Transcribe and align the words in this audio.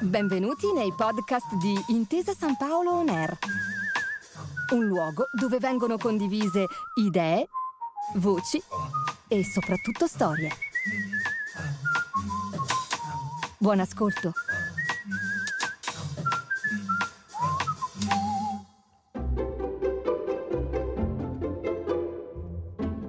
Benvenuti 0.00 0.72
nei 0.72 0.92
podcast 0.94 1.54
di 1.56 1.74
Intesa 1.88 2.32
San 2.32 2.56
Paolo 2.56 2.92
On 2.92 3.08
Air. 3.08 3.38
Un 4.72 4.86
luogo 4.86 5.26
dove 5.32 5.58
vengono 5.58 5.98
condivise 5.98 6.66
idee, 6.94 7.48
voci 8.14 8.62
e 9.28 9.44
soprattutto 9.44 10.06
storie. 10.06 10.50
Buon 13.58 13.80
ascolto. 13.80 14.32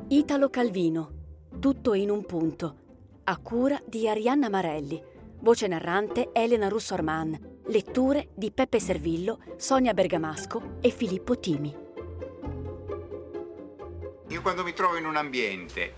Italo 0.07 0.49
Calvino, 0.49 1.11
tutto 1.59 1.93
in 1.93 2.09
un 2.09 2.25
punto, 2.25 2.86
a 3.29 3.37
cura 3.39 3.77
di 3.85 4.07
Arianna 4.07 4.47
Marelli, 4.47 5.03
voce 5.39 5.67
narrante 5.67 6.29
Elena 6.31 6.69
Russorman, 6.69 7.57
letture 7.65 8.29
di 8.33 8.51
Peppe 8.51 8.79
Servillo, 8.79 9.39
Sonia 9.57 9.93
Bergamasco 9.93 10.77
e 10.79 10.89
Filippo 10.91 11.37
Timi. 11.37 11.75
Io 14.29 14.41
quando 14.41 14.63
mi 14.63 14.71
trovo 14.71 14.95
in 14.95 15.05
un 15.05 15.17
ambiente 15.17 15.93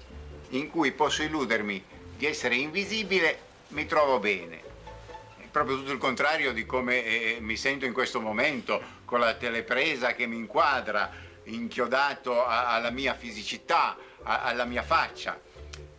in 0.50 0.72
cui 0.72 0.92
posso 0.92 1.22
illudermi 1.22 1.84
di 2.18 2.26
essere 2.26 2.56
invisibile, 2.56 3.38
mi 3.70 3.86
trovo 3.86 4.18
bene. 4.18 4.62
È 5.38 5.46
proprio 5.52 5.78
tutto 5.78 5.92
il 5.92 6.00
contrario 6.00 6.52
di 6.52 6.66
come 6.66 7.04
eh, 7.06 7.38
mi 7.42 7.56
sento 7.58 7.86
in 7.86 7.94
questo 7.94 8.20
momento, 8.20 8.82
con 9.06 9.20
la 9.20 9.36
telepresa 9.36 10.14
che 10.14 10.26
mi 10.26 10.36
inquadra, 10.38 11.12
inchiodato 11.44 12.44
a- 12.44 12.74
alla 12.74 12.90
mia 12.90 13.14
fisicità, 13.14 13.96
a- 14.24 14.42
alla 14.42 14.66
mia 14.66 14.82
faccia. 14.82 15.40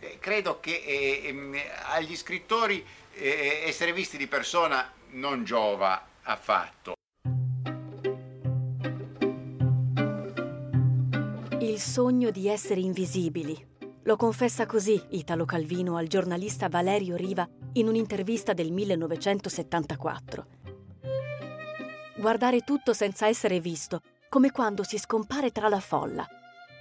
Eh, 0.03 0.17
credo 0.19 0.59
che 0.59 0.81
eh, 0.83 1.27
ehm, 1.27 1.55
agli 1.91 2.15
scrittori 2.15 2.83
eh, 3.13 3.61
essere 3.67 3.93
visti 3.93 4.17
di 4.17 4.25
persona 4.25 4.91
non 5.11 5.43
giova 5.43 6.07
affatto. 6.23 6.93
Il 11.59 11.79
sogno 11.79 12.31
di 12.31 12.47
essere 12.47 12.79
invisibili. 12.79 13.69
Lo 14.05 14.15
confessa 14.15 14.65
così 14.65 14.99
Italo 15.09 15.45
Calvino 15.45 15.95
al 15.95 16.07
giornalista 16.07 16.67
Valerio 16.67 17.15
Riva 17.15 17.47
in 17.73 17.87
un'intervista 17.87 18.53
del 18.53 18.71
1974. 18.71 20.47
Guardare 22.17 22.61
tutto 22.61 22.93
senza 22.93 23.27
essere 23.27 23.59
visto, 23.59 24.01
come 24.29 24.51
quando 24.51 24.81
si 24.81 24.97
scompare 24.97 25.51
tra 25.51 25.69
la 25.69 25.79
folla. 25.79 26.25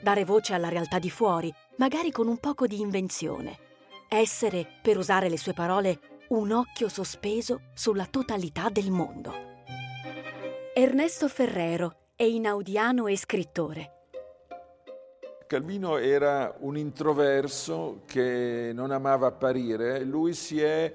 Dare 0.03 0.25
voce 0.25 0.55
alla 0.55 0.71
realtà 0.71 0.99
di 0.99 1.11
fuori, 1.11 1.53
magari 1.81 2.11
con 2.11 2.29
un 2.29 2.37
poco 2.37 2.67
di 2.67 2.79
invenzione. 2.79 3.59
Essere, 4.07 4.67
per 4.83 4.99
usare 4.99 5.31
le 5.31 5.39
sue 5.39 5.55
parole, 5.55 5.99
un 6.29 6.53
occhio 6.53 6.89
sospeso 6.89 7.63
sulla 7.73 8.07
totalità 8.07 8.69
del 8.69 8.91
mondo. 8.91 9.33
Ernesto 10.75 11.27
Ferrero 11.27 12.11
è 12.15 12.25
inaudiano 12.25 13.07
e 13.07 13.17
scrittore. 13.17 13.93
Calvino 15.47 15.97
era 15.97 16.55
un 16.59 16.77
introverso 16.77 18.03
che 18.05 18.73
non 18.75 18.91
amava 18.91 19.29
apparire, 19.29 20.05
lui 20.05 20.35
si 20.35 20.61
è 20.61 20.93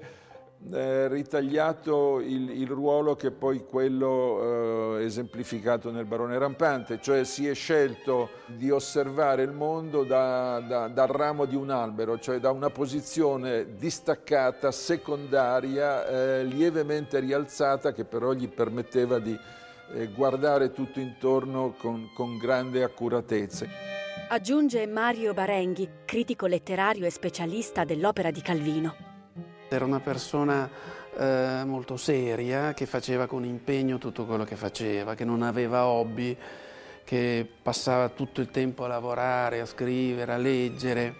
eh, 0.72 1.08
ritagliato 1.08 2.20
il, 2.20 2.50
il, 2.50 2.66
ruolo 2.66 3.14
che 3.14 3.30
poi 3.30 3.64
quello 3.64 4.96
eh, 4.98 5.04
esemplificato 5.04 5.90
nel 5.90 6.06
Barone 6.06 6.38
Rampante, 6.38 6.98
cioè 7.00 7.24
si 7.24 7.46
è 7.46 7.54
scelto 7.54 8.30
di 8.46 8.70
osservare 8.70 9.42
il 9.42 9.52
mondo 9.52 10.02
da, 10.02 10.60
da, 10.60 10.88
dal 10.88 11.08
ramo 11.08 11.44
di 11.44 11.54
un 11.54 11.70
albero, 11.70 12.18
cioè 12.18 12.38
da 12.38 12.50
una 12.50 12.70
posizione 12.70 13.76
distaccata, 13.76 14.72
secondaria, 14.72 16.06
eh, 16.06 16.44
lievemente 16.44 17.20
rialzata 17.20 17.92
che 17.92 18.04
però 18.04 18.32
gli 18.32 18.48
permetteva 18.48 19.18
di 19.18 19.38
eh, 19.92 20.08
guardare 20.08 20.72
tutto 20.72 20.98
intorno 20.98 21.74
con, 21.78 22.10
con 22.14 22.38
grande 22.38 22.82
accuratezza. 22.82 23.66
Aggiunge 24.28 24.84
Mario 24.88 25.32
Barenghi, 25.32 25.88
critico 26.04 26.46
letterario 26.46 27.06
e 27.06 27.10
specialista 27.10 27.84
dell'opera 27.84 28.32
di 28.32 28.40
Calvino. 28.40 29.15
Era 29.68 29.84
una 29.84 30.00
persona 30.00 30.70
eh, 31.18 31.62
molto 31.64 31.96
seria, 31.96 32.72
che 32.72 32.86
faceva 32.86 33.26
con 33.26 33.44
impegno 33.44 33.98
tutto 33.98 34.24
quello 34.26 34.44
che 34.44 34.54
faceva, 34.54 35.14
che 35.14 35.24
non 35.24 35.42
aveva 35.42 35.86
hobby, 35.86 36.36
che 37.02 37.46
passava 37.62 38.08
tutto 38.10 38.40
il 38.40 38.50
tempo 38.50 38.84
a 38.84 38.88
lavorare, 38.88 39.60
a 39.60 39.66
scrivere, 39.66 40.32
a 40.32 40.36
leggere. 40.36 41.14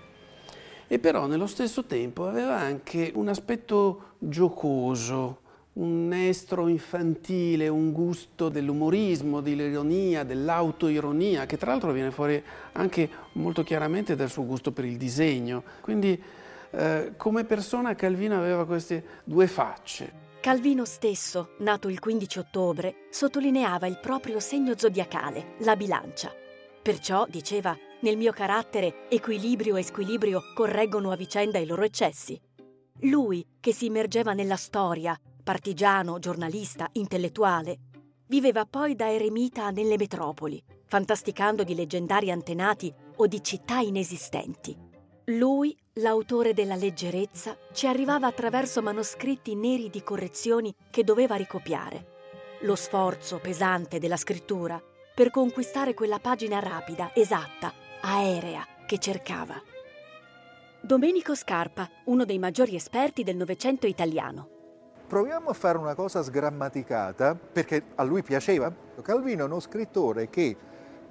E 0.86 0.98
però 1.00 1.26
nello 1.26 1.46
stesso 1.46 1.84
tempo 1.84 2.28
aveva 2.28 2.56
anche 2.56 3.10
un 3.14 3.28
aspetto 3.28 4.12
giocoso, 4.18 5.40
un 5.74 6.12
estro 6.12 6.68
infantile, 6.68 7.68
un 7.68 7.90
gusto 7.92 8.48
dell'umorismo, 8.48 9.40
dell'ironia, 9.40 10.22
dell'autoironia, 10.22 11.46
che 11.46 11.56
tra 11.56 11.72
l'altro 11.72 11.92
viene 11.92 12.12
fuori 12.12 12.42
anche 12.72 13.08
molto 13.32 13.62
chiaramente 13.62 14.14
dal 14.14 14.30
suo 14.30 14.46
gusto 14.46 14.70
per 14.70 14.84
il 14.84 14.96
disegno. 14.96 15.64
Quindi 15.80 16.22
eh, 16.76 17.14
come 17.16 17.44
persona 17.44 17.94
Calvino 17.94 18.36
aveva 18.36 18.66
queste 18.66 19.22
due 19.24 19.46
facce. 19.46 20.24
Calvino 20.40 20.84
stesso, 20.84 21.54
nato 21.58 21.88
il 21.88 21.98
15 21.98 22.38
ottobre, 22.38 22.94
sottolineava 23.10 23.86
il 23.86 23.98
proprio 23.98 24.38
segno 24.38 24.76
zodiacale, 24.76 25.54
la 25.60 25.74
bilancia. 25.74 26.32
Perciò, 26.82 27.26
diceva, 27.28 27.76
nel 28.02 28.16
mio 28.16 28.30
carattere 28.30 29.08
equilibrio 29.08 29.76
e 29.76 29.82
squilibrio 29.82 30.40
correggono 30.54 31.10
a 31.10 31.16
vicenda 31.16 31.58
i 31.58 31.66
loro 31.66 31.82
eccessi. 31.82 32.40
Lui, 33.00 33.44
che 33.58 33.72
si 33.72 33.86
immergeva 33.86 34.34
nella 34.34 34.56
storia, 34.56 35.18
partigiano, 35.42 36.18
giornalista, 36.18 36.88
intellettuale, 36.92 37.78
viveva 38.28 38.66
poi 38.66 38.94
da 38.94 39.10
eremita 39.10 39.70
nelle 39.70 39.96
metropoli, 39.96 40.62
fantasticando 40.84 41.64
di 41.64 41.74
leggendari 41.74 42.30
antenati 42.30 42.92
o 43.16 43.26
di 43.26 43.42
città 43.42 43.78
inesistenti. 43.78 44.85
Lui, 45.30 45.76
l'autore 45.94 46.54
della 46.54 46.76
leggerezza, 46.76 47.56
ci 47.72 47.88
arrivava 47.88 48.28
attraverso 48.28 48.80
manoscritti 48.80 49.56
neri 49.56 49.90
di 49.90 50.04
correzioni 50.04 50.72
che 50.88 51.02
doveva 51.02 51.34
ricopiare. 51.34 52.14
Lo 52.60 52.76
sforzo 52.76 53.40
pesante 53.40 53.98
della 53.98 54.16
scrittura 54.16 54.80
per 55.12 55.30
conquistare 55.30 55.94
quella 55.94 56.20
pagina 56.20 56.60
rapida, 56.60 57.10
esatta, 57.12 57.72
aerea 58.02 58.64
che 58.86 58.98
cercava. 58.98 59.60
Domenico 60.80 61.34
Scarpa, 61.34 61.90
uno 62.04 62.24
dei 62.24 62.38
maggiori 62.38 62.76
esperti 62.76 63.24
del 63.24 63.34
Novecento 63.34 63.88
italiano. 63.88 64.48
Proviamo 65.08 65.48
a 65.48 65.54
fare 65.54 65.78
una 65.78 65.96
cosa 65.96 66.22
sgrammaticata, 66.22 67.34
perché 67.34 67.82
a 67.96 68.04
lui 68.04 68.22
piaceva. 68.22 68.72
Calvino 69.02 69.42
è 69.42 69.46
uno 69.46 69.58
scrittore 69.58 70.30
che 70.30 70.56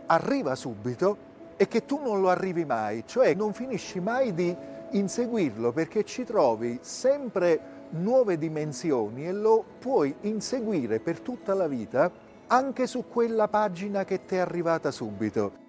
arriva 0.05 0.55
subito 0.55 1.33
e 1.57 1.67
che 1.67 1.85
tu 1.85 2.01
non 2.01 2.21
lo 2.21 2.29
arrivi 2.29 2.65
mai, 2.65 3.03
cioè 3.05 3.33
non 3.33 3.53
finisci 3.53 3.99
mai 3.99 4.33
di 4.33 4.55
inseguirlo 4.91 5.71
perché 5.71 6.03
ci 6.03 6.23
trovi 6.23 6.79
sempre 6.81 7.73
nuove 7.91 8.37
dimensioni 8.37 9.27
e 9.27 9.31
lo 9.31 9.63
puoi 9.79 10.15
inseguire 10.21 10.99
per 10.99 11.19
tutta 11.19 11.53
la 11.53 11.67
vita 11.67 12.11
anche 12.47 12.87
su 12.87 13.07
quella 13.07 13.47
pagina 13.47 14.03
che 14.03 14.25
ti 14.25 14.35
è 14.35 14.39
arrivata 14.39 14.91
subito. 14.91 15.63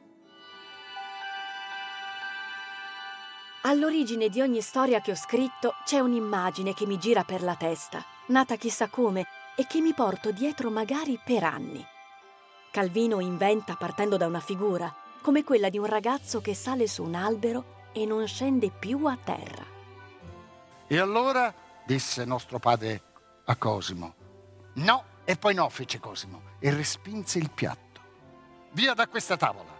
All'origine 3.63 4.29
di 4.29 4.41
ogni 4.41 4.61
storia 4.61 5.01
che 5.01 5.11
ho 5.11 5.17
scritto 5.17 5.73
c'è 5.85 5.99
un'immagine 5.99 6.73
che 6.73 6.87
mi 6.87 6.99
gira 6.99 7.25
per 7.25 7.43
la 7.43 7.57
testa 7.57 8.05
nata 8.29 8.57
chissà 8.57 8.89
come 8.89 9.27
e 9.57 9.67
che 9.67 9.81
mi 9.81 9.93
porto 9.95 10.33
dietro 10.33 10.71
magari 10.71 11.19
per 11.23 11.45
anni. 11.45 11.85
Calvino 12.71 13.21
inventa 13.21 13.75
partendo 13.79 14.17
da 14.17 14.27
una 14.27 14.41
figura, 14.41 14.93
come 15.27 15.43
quella 15.43 15.71
di 15.71 15.79
un 15.79 15.87
ragazzo 15.87 16.41
che 16.41 16.55
sale 16.55 16.87
su 16.87 17.03
un 17.03 17.17
albero 17.17 17.89
e 17.91 18.07
non 18.07 18.29
scende 18.29 18.71
più 18.71 19.07
a 19.07 19.19
terra. 19.21 19.65
E 20.87 20.99
allora 21.01 21.53
disse 21.85 22.25
nostro 22.25 22.61
padre 22.61 23.03
a 23.47 23.57
Cosimo. 23.57 24.15
No, 24.75 25.03
e 25.25 25.35
poi 25.35 25.53
no, 25.53 25.69
fece 25.69 25.99
Cosimo, 25.99 26.43
e 26.61 26.71
respinse 26.71 27.41
il 27.41 27.51
piatto. 27.51 28.01
Via 28.71 28.95
da 28.95 29.09
questa 29.09 29.37
tavola. 29.37 29.77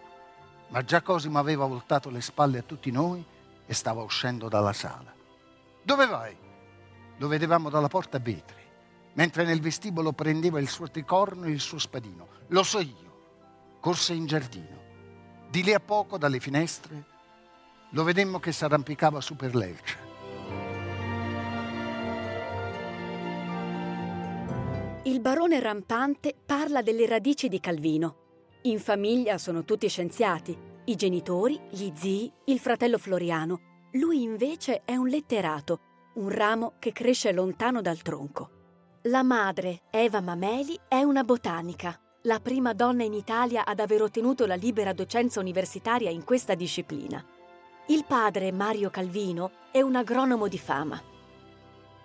Ma 0.67 0.83
già 0.83 1.01
Cosimo 1.01 1.39
aveva 1.39 1.65
voltato 1.65 2.11
le 2.11 2.23
spalle 2.23 2.59
a 2.59 2.63
tutti 2.63 2.91
noi 2.91 3.25
e 3.67 3.73
stava 3.73 4.03
uscendo 4.03 4.49
dalla 4.49 4.73
sala. 4.73 5.15
Dove 5.81 6.07
vai? 6.07 6.37
Lo 7.19 7.29
vedevamo 7.29 7.71
dalla 7.71 7.87
porta 7.87 8.17
a 8.17 8.21
vetri, 8.21 8.65
mentre 9.13 9.45
nel 9.45 9.61
vestibolo 9.61 10.11
prendeva 10.11 10.59
il 10.59 10.69
suo 10.69 10.91
tricorno 10.91 11.45
e 11.45 11.51
il 11.51 11.61
suo 11.61 11.79
spadino. 11.79 12.27
Lo 12.49 12.65
so 12.65 12.81
io. 12.81 13.79
Corse 13.79 14.13
in 14.13 14.27
giardino. 14.27 14.86
Di 15.49 15.63
lì 15.63 15.73
a 15.73 15.81
poco, 15.81 16.19
dalle 16.19 16.41
finestre, 16.41 17.05
lo 17.91 18.03
vedemmo 18.03 18.39
che 18.39 18.53
s'arrampicava 18.53 19.21
su 19.21 19.37
per 19.37 19.55
l'elce. 19.55 20.05
Il 25.05 25.21
barone 25.21 25.61
rampante 25.61 26.35
parla 26.45 26.83
delle 26.83 27.07
radici 27.07 27.49
di 27.49 27.61
Calvino. 27.61 28.25
In 28.63 28.81
famiglia 28.81 29.39
sono 29.39 29.65
tutti 29.65 29.89
scienziati, 29.89 30.59
i 30.87 30.97
genitori, 30.97 31.61
gli 31.71 31.93
zii, 31.95 32.33
il 32.47 32.59
fratello 32.59 32.99
Floriano. 32.99 33.89
Lui 33.93 34.23
invece 34.23 34.83
è 34.85 34.97
un 34.97 35.07
letterato, 35.07 35.81
un 36.15 36.29
ramo 36.29 36.75
che 36.81 36.93
cresce 36.93 37.33
lontano 37.33 37.81
dal 37.81 38.03
tronco. 38.03 38.51
La 39.03 39.23
madre, 39.23 39.83
Eva 39.91 40.21
Mameli, 40.21 40.77
è 40.89 41.03
una 41.03 41.23
botanica, 41.23 41.99
la 42.27 42.41
prima 42.41 42.73
donna 42.73 43.05
in 43.05 43.15
Italia 43.15 43.65
ad 43.65 43.79
aver 43.79 44.03
ottenuto 44.03 44.47
la 44.47 44.57
libera 44.57 44.93
docenza 44.93 45.39
universitaria 45.39 46.11
in 46.11 46.25
questa 46.25 46.55
disciplina. 46.55 47.25
Il 47.87 48.05
padre, 48.05 48.51
Mario 48.51 48.91
Calvino, 48.91 49.53
è 49.71 49.81
un 49.81 49.95
agronomo 49.95 50.49
di 50.49 50.59
fama. 50.59 51.01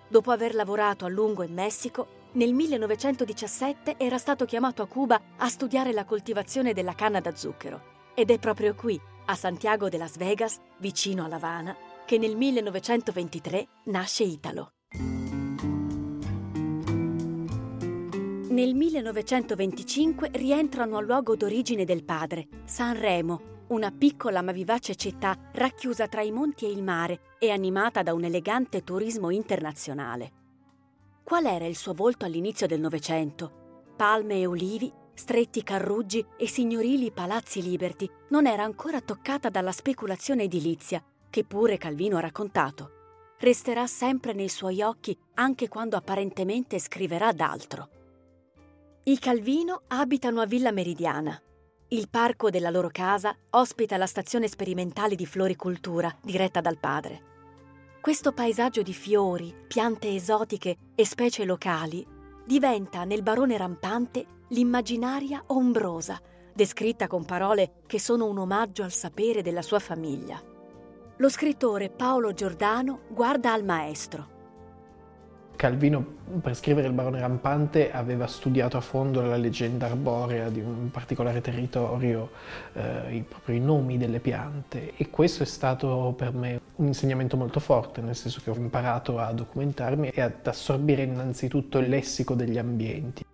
Dopo 0.07 0.31
aver 0.31 0.53
lavorato 0.53 1.05
a 1.05 1.09
lungo 1.09 1.41
in 1.41 1.53
Messico, 1.53 2.19
nel 2.33 2.53
1917 2.53 3.95
era 3.97 4.19
stato 4.19 4.45
chiamato 4.45 4.83
a 4.83 4.87
Cuba 4.87 5.19
a 5.37 5.49
studiare 5.49 5.91
la 5.91 6.05
coltivazione 6.05 6.73
della 6.73 6.93
canna 6.93 7.19
da 7.19 7.35
zucchero. 7.35 7.89
Ed 8.13 8.29
è 8.29 8.37
proprio 8.37 8.75
qui, 8.75 8.99
a 9.25 9.35
Santiago 9.35 9.89
de 9.89 9.97
Las 9.97 10.17
Vegas, 10.17 10.59
vicino 10.77 11.25
a 11.25 11.27
La 11.29 11.37
Habana, 11.37 11.75
che 12.05 12.19
nel 12.19 12.35
1923 12.35 13.67
nasce 13.85 14.23
Italo. 14.23 14.73
Nel 18.51 18.75
1925 18.75 20.31
rientrano 20.33 20.97
al 20.97 21.05
luogo 21.05 21.37
d'origine 21.37 21.85
del 21.85 22.03
padre, 22.03 22.49
Sanremo, 22.65 23.65
una 23.67 23.91
piccola 23.91 24.41
ma 24.41 24.51
vivace 24.51 24.95
città 24.95 25.37
racchiusa 25.53 26.09
tra 26.09 26.21
i 26.21 26.31
monti 26.31 26.65
e 26.65 26.69
il 26.69 26.83
mare 26.83 27.37
e 27.39 27.49
animata 27.49 28.03
da 28.03 28.13
un 28.13 28.25
elegante 28.25 28.83
turismo 28.83 29.29
internazionale. 29.29 30.31
Qual 31.23 31.45
era 31.45 31.65
il 31.65 31.77
suo 31.77 31.93
volto 31.93 32.25
all'inizio 32.25 32.67
del 32.67 32.81
Novecento? 32.81 33.93
Palme 33.95 34.41
e 34.41 34.45
olivi, 34.45 34.91
stretti 35.13 35.63
carruggi 35.63 36.25
e 36.35 36.45
signorili 36.45 37.09
palazzi 37.11 37.61
liberti 37.61 38.09
non 38.31 38.47
era 38.47 38.63
ancora 38.63 38.99
toccata 38.99 39.47
dalla 39.47 39.71
speculazione 39.71 40.43
edilizia, 40.43 41.01
che 41.29 41.45
pure 41.45 41.77
Calvino 41.77 42.17
ha 42.17 42.21
raccontato. 42.21 42.91
Resterà 43.39 43.87
sempre 43.87 44.33
nei 44.33 44.49
suoi 44.49 44.81
occhi 44.81 45.17
anche 45.35 45.69
quando 45.69 45.95
apparentemente 45.95 46.79
scriverà 46.79 47.31
d'altro. 47.31 47.87
I 49.03 49.17
Calvino 49.17 49.81
abitano 49.87 50.41
a 50.41 50.45
Villa 50.45 50.69
Meridiana. 50.69 51.35
Il 51.87 52.07
parco 52.07 52.51
della 52.51 52.69
loro 52.69 52.89
casa 52.91 53.35
ospita 53.49 53.97
la 53.97 54.05
stazione 54.05 54.47
sperimentale 54.47 55.15
di 55.15 55.25
floricultura 55.25 56.15
diretta 56.21 56.61
dal 56.61 56.77
padre. 56.77 57.19
Questo 57.99 58.31
paesaggio 58.31 58.83
di 58.83 58.93
fiori, 58.93 59.51
piante 59.67 60.13
esotiche 60.13 60.77
e 60.93 61.03
specie 61.03 61.45
locali 61.45 62.05
diventa 62.45 63.03
nel 63.03 63.23
barone 63.23 63.57
rampante 63.57 64.23
l'immaginaria 64.49 65.45
ombrosa, 65.47 66.21
descritta 66.53 67.07
con 67.07 67.25
parole 67.25 67.81
che 67.87 67.99
sono 67.99 68.27
un 68.27 68.37
omaggio 68.37 68.83
al 68.83 68.91
sapere 68.91 69.41
della 69.41 69.63
sua 69.63 69.79
famiglia. 69.79 70.39
Lo 71.17 71.29
scrittore 71.29 71.89
Paolo 71.89 72.33
Giordano 72.33 73.01
guarda 73.09 73.51
al 73.51 73.63
maestro 73.63 74.40
Calvino 75.55 76.03
per 76.41 76.55
scrivere 76.55 76.87
il 76.87 76.93
barone 76.93 77.19
rampante 77.19 77.91
aveva 77.91 78.25
studiato 78.25 78.77
a 78.77 78.81
fondo 78.81 79.21
la 79.21 79.35
leggenda 79.35 79.85
arborea 79.85 80.49
di 80.49 80.59
un 80.59 80.89
particolare 80.89 81.41
territorio, 81.41 82.31
eh, 82.73 83.15
i, 83.15 83.21
proprio 83.21 83.55
i 83.55 83.59
nomi 83.59 83.97
delle 83.97 84.19
piante 84.19 84.95
e 84.95 85.09
questo 85.09 85.43
è 85.43 85.45
stato 85.45 86.13
per 86.17 86.33
me 86.33 86.61
un 86.77 86.87
insegnamento 86.87 87.37
molto 87.37 87.59
forte, 87.59 88.01
nel 88.01 88.15
senso 88.15 88.41
che 88.43 88.49
ho 88.49 88.55
imparato 88.55 89.19
a 89.19 89.31
documentarmi 89.33 90.09
e 90.09 90.21
ad 90.21 90.45
assorbire 90.45 91.03
innanzitutto 91.03 91.77
il 91.77 91.89
lessico 91.89 92.33
degli 92.33 92.57
ambienti. 92.57 93.25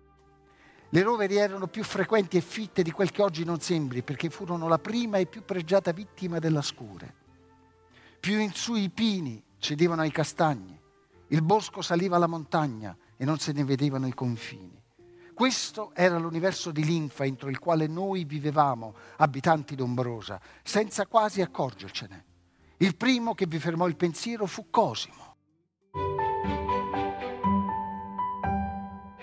Le 0.90 1.02
roveri 1.02 1.36
erano 1.36 1.66
più 1.66 1.84
frequenti 1.84 2.36
e 2.36 2.40
fitte 2.40 2.82
di 2.82 2.90
quel 2.90 3.10
che 3.10 3.22
oggi 3.22 3.44
non 3.44 3.60
sembri, 3.60 4.02
perché 4.02 4.30
furono 4.30 4.68
la 4.68 4.78
prima 4.78 5.18
e 5.18 5.26
più 5.26 5.44
pregiata 5.44 5.92
vittima 5.92 6.38
della 6.38 6.62
scure. 6.62 7.14
Più 8.18 8.38
in 8.38 8.52
su 8.52 8.74
i 8.74 8.88
pini 8.88 9.42
cedevano 9.58 10.00
ai 10.02 10.10
castagni 10.10 10.77
il 11.28 11.42
bosco 11.42 11.82
saliva 11.82 12.16
alla 12.16 12.26
montagna 12.26 12.96
e 13.16 13.24
non 13.24 13.38
se 13.38 13.52
ne 13.52 13.64
vedevano 13.64 14.06
i 14.06 14.14
confini. 14.14 14.80
Questo 15.34 15.92
era 15.94 16.18
l'universo 16.18 16.72
di 16.72 16.84
linfa 16.84 17.24
entro 17.24 17.48
il 17.48 17.58
quale 17.58 17.86
noi 17.86 18.24
vivevamo, 18.24 18.94
abitanti 19.18 19.76
d'Ombrosa, 19.76 20.40
senza 20.62 21.06
quasi 21.06 21.40
accorgercene. 21.42 22.24
Il 22.78 22.96
primo 22.96 23.34
che 23.34 23.46
vi 23.46 23.58
fermò 23.58 23.86
il 23.86 23.96
pensiero 23.96 24.46
fu 24.46 24.66
Cosimo. 24.70 25.36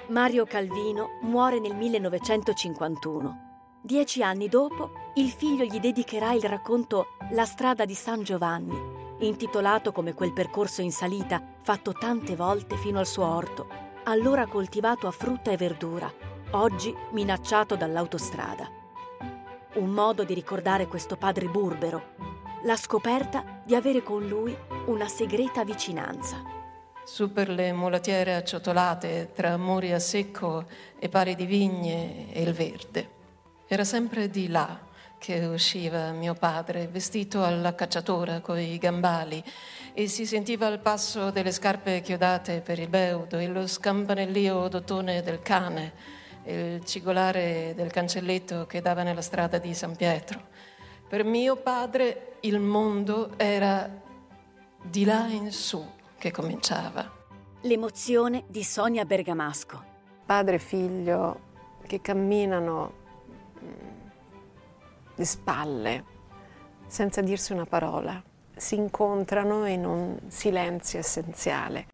Mario 0.08 0.46
Calvino 0.46 1.20
muore 1.24 1.60
nel 1.60 1.76
1951. 1.76 3.44
Dieci 3.84 4.24
anni 4.24 4.48
dopo, 4.48 4.92
il 5.16 5.30
figlio 5.30 5.66
gli 5.66 5.80
dedicherà 5.80 6.34
il 6.34 6.44
racconto 6.44 7.18
La 7.32 7.46
strada 7.46 7.86
di 7.86 7.94
San 7.94 8.24
Giovanni, 8.24 8.95
intitolato 9.20 9.92
come 9.92 10.14
quel 10.14 10.34
percorso 10.34 10.82
in 10.82 10.92
salita 10.92 11.42
fatto 11.62 11.94
tante 11.94 12.36
volte 12.36 12.78
fino 12.78 13.00
al 13.00 13.08
suo 13.08 13.26
orto, 13.26 13.68
allora 14.04 14.46
coltivato 14.46 15.08
a 15.08 15.12
frutta 15.12 15.52
e 15.52 15.58
verdura, 15.58 16.12
oggi 16.52 16.94
minacciato 17.12 17.76
dall'autostrada. 17.76 18.70
Un 19.76 19.90
modo 19.90 20.24
di 20.24 20.34
ricordare 20.34 20.88
questo 20.88 21.16
padre 21.16 21.48
burbero, 21.48 22.14
la 22.64 22.76
scoperta 22.76 23.62
di 23.64 23.76
avere 23.76 24.04
con 24.04 24.26
lui 24.28 24.56
una 24.88 25.08
segreta 25.08 25.64
vicinanza. 25.64 26.42
Su 27.04 27.32
per 27.32 27.50
le 27.50 27.72
mulattiere 27.72 28.36
acciottolate 28.36 29.32
tra 29.34 29.58
muri 29.58 29.94
a 29.94 30.00
secco 30.00 30.66
e 30.98 31.08
pari 31.08 31.36
di 31.36 31.46
vigne 31.46 32.34
e 32.34 32.42
il 32.42 32.54
verde. 32.54 33.10
Era 33.68 33.84
sempre 33.84 34.30
di 34.30 34.48
là 34.48 34.85
che 35.26 35.44
usciva 35.44 36.12
mio 36.12 36.36
padre, 36.36 36.86
vestito 36.86 37.44
alla 37.44 37.74
cacciatora 37.74 38.42
coi 38.42 38.78
gambali, 38.78 39.44
e 39.92 40.08
si 40.08 40.24
sentiva 40.24 40.68
il 40.68 40.78
passo 40.78 41.32
delle 41.32 41.52
scarpe 41.52 42.02
chiodate 42.02 42.62
per 42.62 42.78
il 42.78 42.88
beudo 42.88 43.40
e 43.40 43.48
lo 43.48 43.66
scampanellio 43.66 44.68
d'ottone 44.68 45.24
del 45.24 45.42
cane 45.42 45.94
e 46.44 46.76
il 46.76 46.86
cigolare 46.86 47.74
del 47.76 47.90
cancelletto 47.90 48.68
che 48.68 48.82
dava 48.82 49.02
nella 49.02 49.24
strada 49.24 49.58
di 49.58 49.74
San 49.74 49.96
Pietro. 49.96 50.40
Per 51.10 51.24
mio 51.24 51.56
padre 51.56 52.36
il 52.42 52.60
mondo 52.60 53.32
era 53.36 53.90
di 54.80 55.06
là 55.06 55.26
in 55.26 55.52
su 55.52 55.84
che 56.20 56.30
cominciava. 56.30 57.12
L'emozione 57.62 58.44
di 58.46 58.64
Sonia 58.64 59.06
Bergamasco. 59.06 59.84
Padre 60.24 60.58
e 60.58 60.60
figlio 60.60 61.40
che 61.88 62.00
camminano 62.00 63.04
le 65.16 65.26
spalle, 65.26 66.04
senza 66.88 67.22
dirsi 67.22 67.54
una 67.54 67.66
parola. 67.66 68.22
Si 68.56 68.76
incontrano 68.76 69.66
in 69.66 69.86
un 69.86 70.18
silenzio 70.28 71.00
essenziale. 71.00 71.88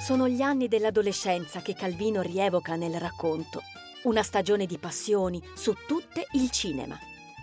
Sono 0.00 0.28
gli 0.28 0.42
anni 0.42 0.66
dell'adolescenza 0.66 1.60
che 1.60 1.74
Calvino 1.74 2.20
rievoca 2.20 2.74
nel 2.74 2.98
racconto, 2.98 3.62
una 4.02 4.22
stagione 4.22 4.66
di 4.66 4.76
passioni, 4.76 5.40
su 5.54 5.72
tutte 5.86 6.26
il 6.32 6.50
cinema. 6.50 6.98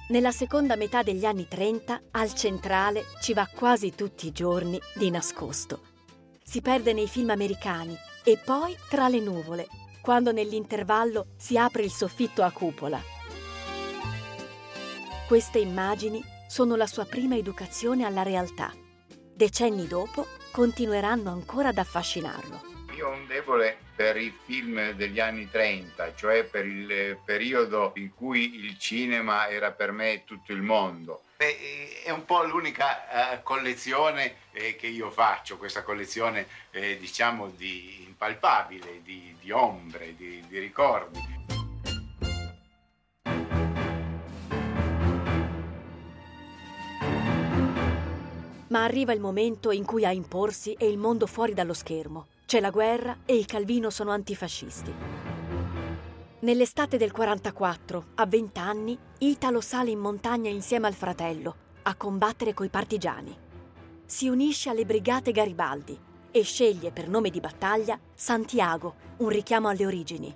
Nella 0.10 0.32
seconda 0.32 0.75
metà 0.75 1.01
degli 1.01 1.25
anni 1.25 1.48
30 1.48 2.01
al 2.12 2.34
centrale 2.34 3.06
ci 3.22 3.34
va 3.34 3.48
quasi 3.53 3.96
tutti 3.96 4.27
i 4.27 4.32
giorni 4.32 4.80
di 4.96 5.10
nascosto. 5.10 5.87
Si 6.50 6.62
perde 6.62 6.94
nei 6.94 7.10
film 7.10 7.30
americani 7.32 7.94
e 8.24 8.38
poi 8.38 8.74
tra 8.89 9.10
le 9.10 9.20
nuvole, 9.20 9.68
quando 10.01 10.32
nell'intervallo 10.32 11.34
si 11.36 11.58
apre 11.58 11.84
il 11.84 11.92
soffitto 11.92 12.42
a 12.42 12.51
cupola. 12.51 13.01
Queste 15.27 15.60
immagini 15.60 16.24
sono 16.48 16.77
la 16.77 16.88
sua 16.88 17.04
prima 17.04 17.36
educazione 17.36 18.06
alla 18.06 18.24
realtà. 18.24 18.74
Decenni 19.36 19.88
dopo 19.88 20.25
continueranno 20.50 21.32
ancora 21.32 21.68
ad 21.68 21.80
affascinarlo. 21.80 22.62
Io 22.96 23.10
ho 23.10 23.12
un 23.12 23.27
debole 23.27 23.77
per 23.94 24.16
i 24.16 24.34
film 24.46 24.92
degli 24.92 25.20
anni 25.20 25.50
30, 25.50 26.16
cioè 26.16 26.46
per 26.46 26.66
il 26.66 27.20
periodo 27.25 27.92
in 27.96 28.13
cui 28.13 28.56
il 28.56 28.77
cinema 28.77 29.50
era 29.50 29.74
per 29.74 29.92
me 29.92 30.24
tutto 30.25 30.54
il 30.54 30.62
mondo. 30.62 31.24
Beh, 31.38 32.01
è 32.03 32.10
un 32.10 32.25
po' 32.25 32.44
l'unica 32.44 33.36
uh, 33.36 33.44
collezione 33.44 34.38
eh, 34.53 34.75
che 34.75 34.88
io 34.88 35.12
faccio, 35.12 35.58
questa 35.58 35.84
collezione 35.84 36.48
eh, 36.72 36.98
diciamo 36.98 37.50
di 37.50 38.06
impalpabile, 38.08 39.03
di, 39.03 39.36
di 39.39 39.51
ombre, 39.51 40.15
di, 40.15 40.44
di 40.48 40.58
ricordi. 40.58 41.36
Ma 48.70 48.84
arriva 48.84 49.13
il 49.13 49.20
momento 49.20 49.70
in 49.70 49.86
cui 49.86 50.06
a 50.06 50.12
imporsi 50.12 50.74
è 50.74 50.86
il 50.86 50.98
mondo 50.98 51.27
fuori 51.27 51.53
dallo 51.53 51.75
schermo. 51.75 52.29
C'è 52.48 52.60
la 52.60 52.72
guerra 52.72 53.20
e 53.25 53.36
i 53.36 53.46
Calvino 53.46 53.91
sono 53.91 54.10
antifascisti. 54.10 55.26
Nell'estate 56.39 56.98
del 56.98 57.12
44, 57.12 58.06
a 58.15 58.25
20 58.27 58.60
anni, 58.60 58.98
Italo 59.20 59.60
sale 59.60 59.89
in 59.89 59.98
montagna 59.98 60.51
insieme 60.51 60.86
al 60.86 60.94
fratello 60.94 61.65
a 61.82 61.96
combattere 61.96 62.53
coi 62.53 62.70
partigiani. 62.70 63.36
Si 64.06 64.27
unisce 64.27 64.70
alle 64.70 64.86
brigate 64.86 65.32
Garibaldi 65.32 65.98
e 66.29 66.44
sceglie 66.44 66.91
per 66.91 67.10
nome 67.10 67.32
di 67.32 67.39
battaglia 67.39 68.00
Santiago, 68.13 68.96
un 69.17 69.29
richiamo 69.29 69.70
alle 69.70 69.86
origini. 69.86 70.36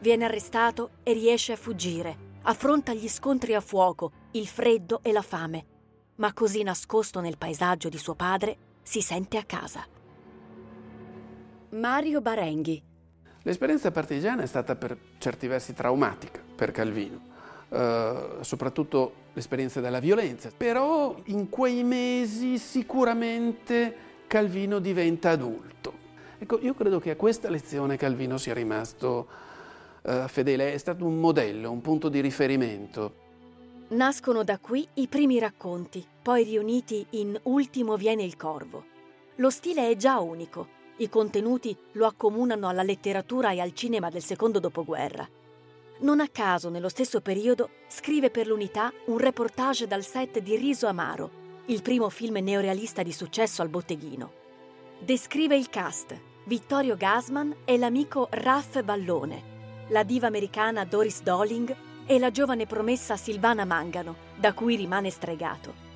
Viene 0.00 0.24
arrestato 0.24 0.90
e 1.04 1.12
riesce 1.12 1.52
a 1.52 1.56
fuggire. 1.56 2.30
Affronta 2.42 2.92
gli 2.92 3.08
scontri 3.08 3.54
a 3.54 3.60
fuoco, 3.60 4.10
il 4.32 4.48
freddo 4.48 5.00
e 5.02 5.12
la 5.12 5.22
fame. 5.22 5.66
Ma 6.16 6.32
così 6.32 6.64
nascosto 6.64 7.20
nel 7.20 7.38
paesaggio 7.38 7.88
di 7.88 7.98
suo 7.98 8.14
padre, 8.16 8.56
si 8.82 9.00
sente 9.00 9.36
a 9.36 9.44
casa. 9.44 9.86
Mario 11.70 12.20
Barenghi. 12.20 12.90
L'esperienza 13.44 13.90
partigiana 13.90 14.42
è 14.42 14.46
stata 14.46 14.76
per 14.76 14.96
certi 15.18 15.48
versi 15.48 15.74
traumatica 15.74 16.40
per 16.54 16.70
Calvino, 16.70 17.20
eh, 17.70 18.36
soprattutto 18.40 19.14
l'esperienza 19.32 19.80
della 19.80 19.98
violenza, 19.98 20.50
però 20.56 21.16
in 21.24 21.48
quei 21.48 21.82
mesi 21.82 22.58
sicuramente 22.58 24.10
Calvino 24.28 24.78
diventa 24.78 25.30
adulto. 25.30 25.92
Ecco, 26.38 26.60
io 26.60 26.74
credo 26.74 27.00
che 27.00 27.10
a 27.10 27.16
questa 27.16 27.50
lezione 27.50 27.96
Calvino 27.96 28.38
sia 28.38 28.54
rimasto 28.54 29.26
eh, 30.02 30.24
fedele, 30.28 30.72
è 30.72 30.78
stato 30.78 31.04
un 31.04 31.18
modello, 31.18 31.70
un 31.70 31.80
punto 31.80 32.08
di 32.08 32.20
riferimento. 32.20 33.20
Nascono 33.88 34.44
da 34.44 34.58
qui 34.58 34.86
i 34.94 35.08
primi 35.08 35.38
racconti, 35.40 36.04
poi 36.22 36.44
riuniti 36.44 37.04
in 37.10 37.38
Ultimo 37.44 37.96
viene 37.96 38.22
il 38.22 38.36
corvo. 38.36 38.84
Lo 39.36 39.50
stile 39.50 39.90
è 39.90 39.96
già 39.96 40.18
unico, 40.20 40.80
i 41.02 41.08
contenuti 41.08 41.76
lo 41.92 42.06
accomunano 42.06 42.68
alla 42.68 42.82
letteratura 42.82 43.50
e 43.50 43.60
al 43.60 43.74
cinema 43.74 44.08
del 44.08 44.22
secondo 44.22 44.60
dopoguerra. 44.60 45.28
Non 46.00 46.20
a 46.20 46.28
caso, 46.28 46.68
nello 46.68 46.88
stesso 46.88 47.20
periodo, 47.20 47.70
scrive 47.88 48.30
per 48.30 48.46
l'Unità 48.46 48.92
un 49.06 49.18
reportage 49.18 49.86
dal 49.86 50.04
set 50.04 50.38
di 50.38 50.56
Riso 50.56 50.86
Amaro, 50.86 51.40
il 51.66 51.82
primo 51.82 52.08
film 52.08 52.36
neorealista 52.36 53.02
di 53.02 53.12
successo 53.12 53.62
al 53.62 53.68
botteghino. 53.68 54.32
Descrive 55.00 55.56
il 55.56 55.68
cast, 55.68 56.18
Vittorio 56.44 56.96
Gasman 56.96 57.54
e 57.64 57.78
l'amico 57.78 58.28
Raff 58.30 58.82
Ballone, 58.82 59.50
la 59.88 60.02
diva 60.02 60.26
americana 60.26 60.84
Doris 60.84 61.22
Dolling 61.22 61.74
e 62.06 62.18
la 62.18 62.30
giovane 62.30 62.66
promessa 62.66 63.16
Silvana 63.16 63.64
Mangano, 63.64 64.16
da 64.36 64.52
cui 64.52 64.76
rimane 64.76 65.10
stregato. 65.10 65.90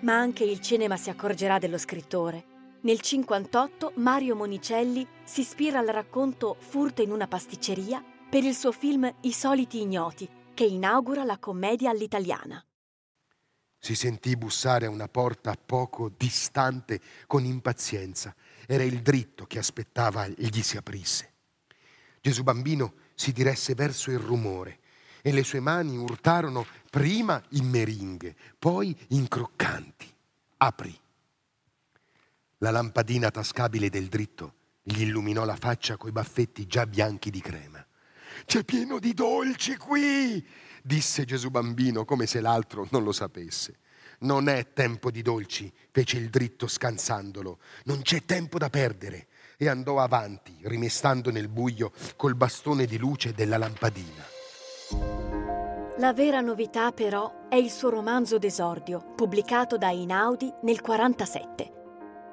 Ma 0.00 0.14
anche 0.14 0.44
il 0.44 0.60
cinema 0.60 0.96
si 0.96 1.10
accorgerà 1.10 1.58
dello 1.58 1.78
scrittore 1.78 2.56
nel 2.80 3.00
1958 3.02 3.92
Mario 3.96 4.36
Monicelli 4.36 5.06
si 5.24 5.40
ispira 5.40 5.80
al 5.80 5.88
racconto 5.88 6.56
Furto 6.60 7.02
in 7.02 7.10
una 7.10 7.26
pasticceria 7.26 8.02
per 8.30 8.44
il 8.44 8.54
suo 8.54 8.70
film 8.70 9.12
I 9.22 9.32
soliti 9.32 9.80
ignoti, 9.80 10.28
che 10.54 10.64
inaugura 10.64 11.24
la 11.24 11.38
commedia 11.38 11.90
all'italiana. 11.90 12.62
Si 13.80 13.94
sentì 13.94 14.36
bussare 14.36 14.86
a 14.86 14.90
una 14.90 15.08
porta 15.08 15.54
poco 15.54 16.10
distante 16.16 17.00
con 17.26 17.44
impazienza. 17.44 18.34
Era 18.66 18.84
il 18.84 19.02
dritto 19.02 19.46
che 19.46 19.58
aspettava 19.58 20.28
gli 20.28 20.62
si 20.62 20.76
aprisse. 20.76 21.32
Gesù 22.20 22.42
bambino 22.42 22.94
si 23.14 23.32
diresse 23.32 23.74
verso 23.74 24.10
il 24.10 24.18
rumore 24.18 24.80
e 25.22 25.32
le 25.32 25.42
sue 25.42 25.60
mani 25.60 25.96
urtarono 25.96 26.66
prima 26.90 27.42
in 27.50 27.68
meringhe, 27.68 28.36
poi 28.58 28.96
in 29.08 29.26
croccanti. 29.26 30.12
Aprì. 30.58 30.98
La 32.60 32.72
lampadina 32.72 33.30
tascabile 33.30 33.88
del 33.88 34.08
dritto 34.08 34.54
gli 34.82 35.02
illuminò 35.02 35.44
la 35.44 35.54
faccia 35.54 35.96
coi 35.96 36.10
baffetti 36.10 36.66
già 36.66 36.86
bianchi 36.86 37.30
di 37.30 37.40
crema. 37.40 37.84
C'è 38.46 38.64
pieno 38.64 38.98
di 38.98 39.14
dolci 39.14 39.76
qui, 39.76 40.44
disse 40.82 41.24
Gesù 41.24 41.50
bambino 41.50 42.04
come 42.04 42.26
se 42.26 42.40
l'altro 42.40 42.88
non 42.90 43.04
lo 43.04 43.12
sapesse. 43.12 43.78
Non 44.20 44.48
è 44.48 44.72
tempo 44.72 45.12
di 45.12 45.22
dolci, 45.22 45.72
fece 45.92 46.16
il 46.16 46.30
dritto 46.30 46.66
scansandolo. 46.66 47.60
Non 47.84 48.02
c'è 48.02 48.24
tempo 48.24 48.58
da 48.58 48.70
perdere. 48.70 49.28
E 49.56 49.68
andò 49.68 50.00
avanti, 50.00 50.58
rimestando 50.62 51.30
nel 51.30 51.48
buio 51.48 51.92
col 52.16 52.34
bastone 52.34 52.86
di 52.86 52.96
luce 52.96 53.34
della 53.34 53.58
lampadina. 53.58 54.24
La 55.98 56.12
vera 56.12 56.40
novità 56.40 56.90
però 56.92 57.48
è 57.48 57.56
il 57.56 57.70
suo 57.70 57.90
romanzo 57.90 58.38
d'esordio, 58.38 59.14
pubblicato 59.14 59.76
da 59.76 59.90
Inaudi 59.90 60.46
nel 60.62 60.80
1947. 60.82 61.77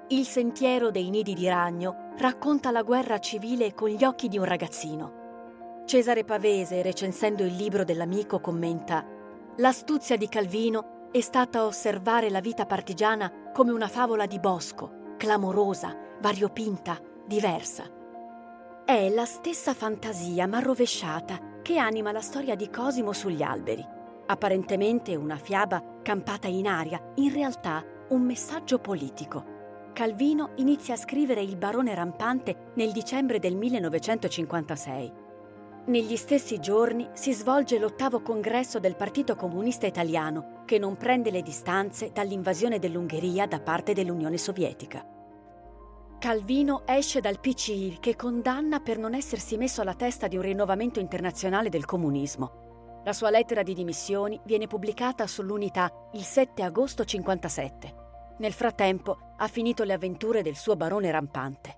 Il 0.10 0.28
sentiero 0.28 0.92
dei 0.92 1.10
nidi 1.10 1.34
di 1.34 1.48
ragno 1.48 2.12
racconta 2.20 2.70
la 2.70 2.84
guerra 2.84 3.18
civile 3.18 3.74
con 3.74 3.90
gli 3.90 4.04
occhi 4.04 4.28
di 4.28 4.38
un 4.38 4.46
ragazzino. 4.46 5.84
Cesare 5.86 6.24
Pavese, 6.24 6.84
recensendo 6.84 7.44
il 7.44 7.56
libro 7.56 7.84
dell'amico, 7.84 8.40
commenta 8.40 9.04
L'astuzia 9.58 10.16
di 10.16 10.30
Calvino 10.30 11.10
è 11.12 11.22
stata 11.22 11.66
osservare 11.66 12.30
la 12.30 12.40
vita 12.40 12.68
partigiana 12.68 13.52
come 13.52 13.72
una 13.72 13.88
favola 13.88 14.28
di 14.28 14.40
bosco, 14.40 15.16
clamorosa, 15.18 15.98
variopinta, 16.22 17.00
diversa. 17.26 17.86
È 18.86 19.10
la 19.10 19.26
stessa 19.26 19.74
fantasia 19.74 20.46
ma 20.46 20.60
rovesciata 20.60 21.40
che 21.64 21.80
anima 21.80 22.12
la 22.12 22.22
storia 22.22 22.54
di 22.56 22.70
Cosimo 22.70 23.12
sugli 23.12 23.42
alberi. 23.42 23.84
Apparentemente 24.28 25.16
una 25.16 25.38
fiaba 25.38 25.82
campata 26.04 26.48
in 26.48 26.68
aria, 26.68 27.02
in 27.16 27.34
realtà 27.34 27.84
un 28.10 28.22
messaggio 28.22 28.78
politico. 28.78 29.55
Calvino 29.96 30.50
inizia 30.56 30.96
a 30.96 30.98
scrivere 30.98 31.42
Il 31.42 31.56
barone 31.56 31.96
rampante 31.96 32.74
nel 32.74 32.92
dicembre 32.92 33.40
del 33.40 33.56
1956. 33.56 35.14
Negli 35.86 36.18
stessi 36.18 36.60
giorni 36.60 37.08
si 37.14 37.32
svolge 37.32 37.80
l'ottavo 37.80 38.22
congresso 38.22 38.80
del 38.80 38.98
Partito 38.98 39.38
Comunista 39.38 39.88
Italiano, 39.88 40.64
che 40.66 40.80
non 40.80 40.98
prende 40.98 41.32
le 41.32 41.42
distanze 41.42 42.12
dall'invasione 42.12 42.78
dell'Ungheria 42.78 43.48
da 43.48 43.62
parte 43.62 43.94
dell'Unione 43.94 44.38
Sovietica. 44.38 45.02
Calvino 46.20 46.82
esce 46.86 47.22
dal 47.22 47.40
PCI 47.40 48.00
che 48.02 48.18
condanna 48.18 48.82
per 48.82 48.98
non 48.98 49.14
essersi 49.14 49.56
messo 49.56 49.80
alla 49.80 49.96
testa 49.96 50.28
di 50.28 50.36
un 50.36 50.42
rinnovamento 50.42 51.00
internazionale 51.00 51.70
del 51.70 51.86
comunismo. 51.86 53.00
La 53.06 53.14
sua 53.14 53.30
lettera 53.30 53.64
di 53.64 53.74
dimissioni 53.74 54.38
viene 54.44 54.68
pubblicata 54.68 55.25
sull'Unità 55.25 55.90
il 56.16 56.24
7 56.24 56.64
agosto 56.64 57.04
1957. 57.04 58.04
Nel 58.38 58.51
frattempo 58.51 59.36
ha 59.38 59.48
finito 59.48 59.86
le 59.86 59.94
avventure 59.94 60.42
del 60.42 60.58
suo 60.58 60.75
barone 60.75 61.10
rampante. 61.10 61.77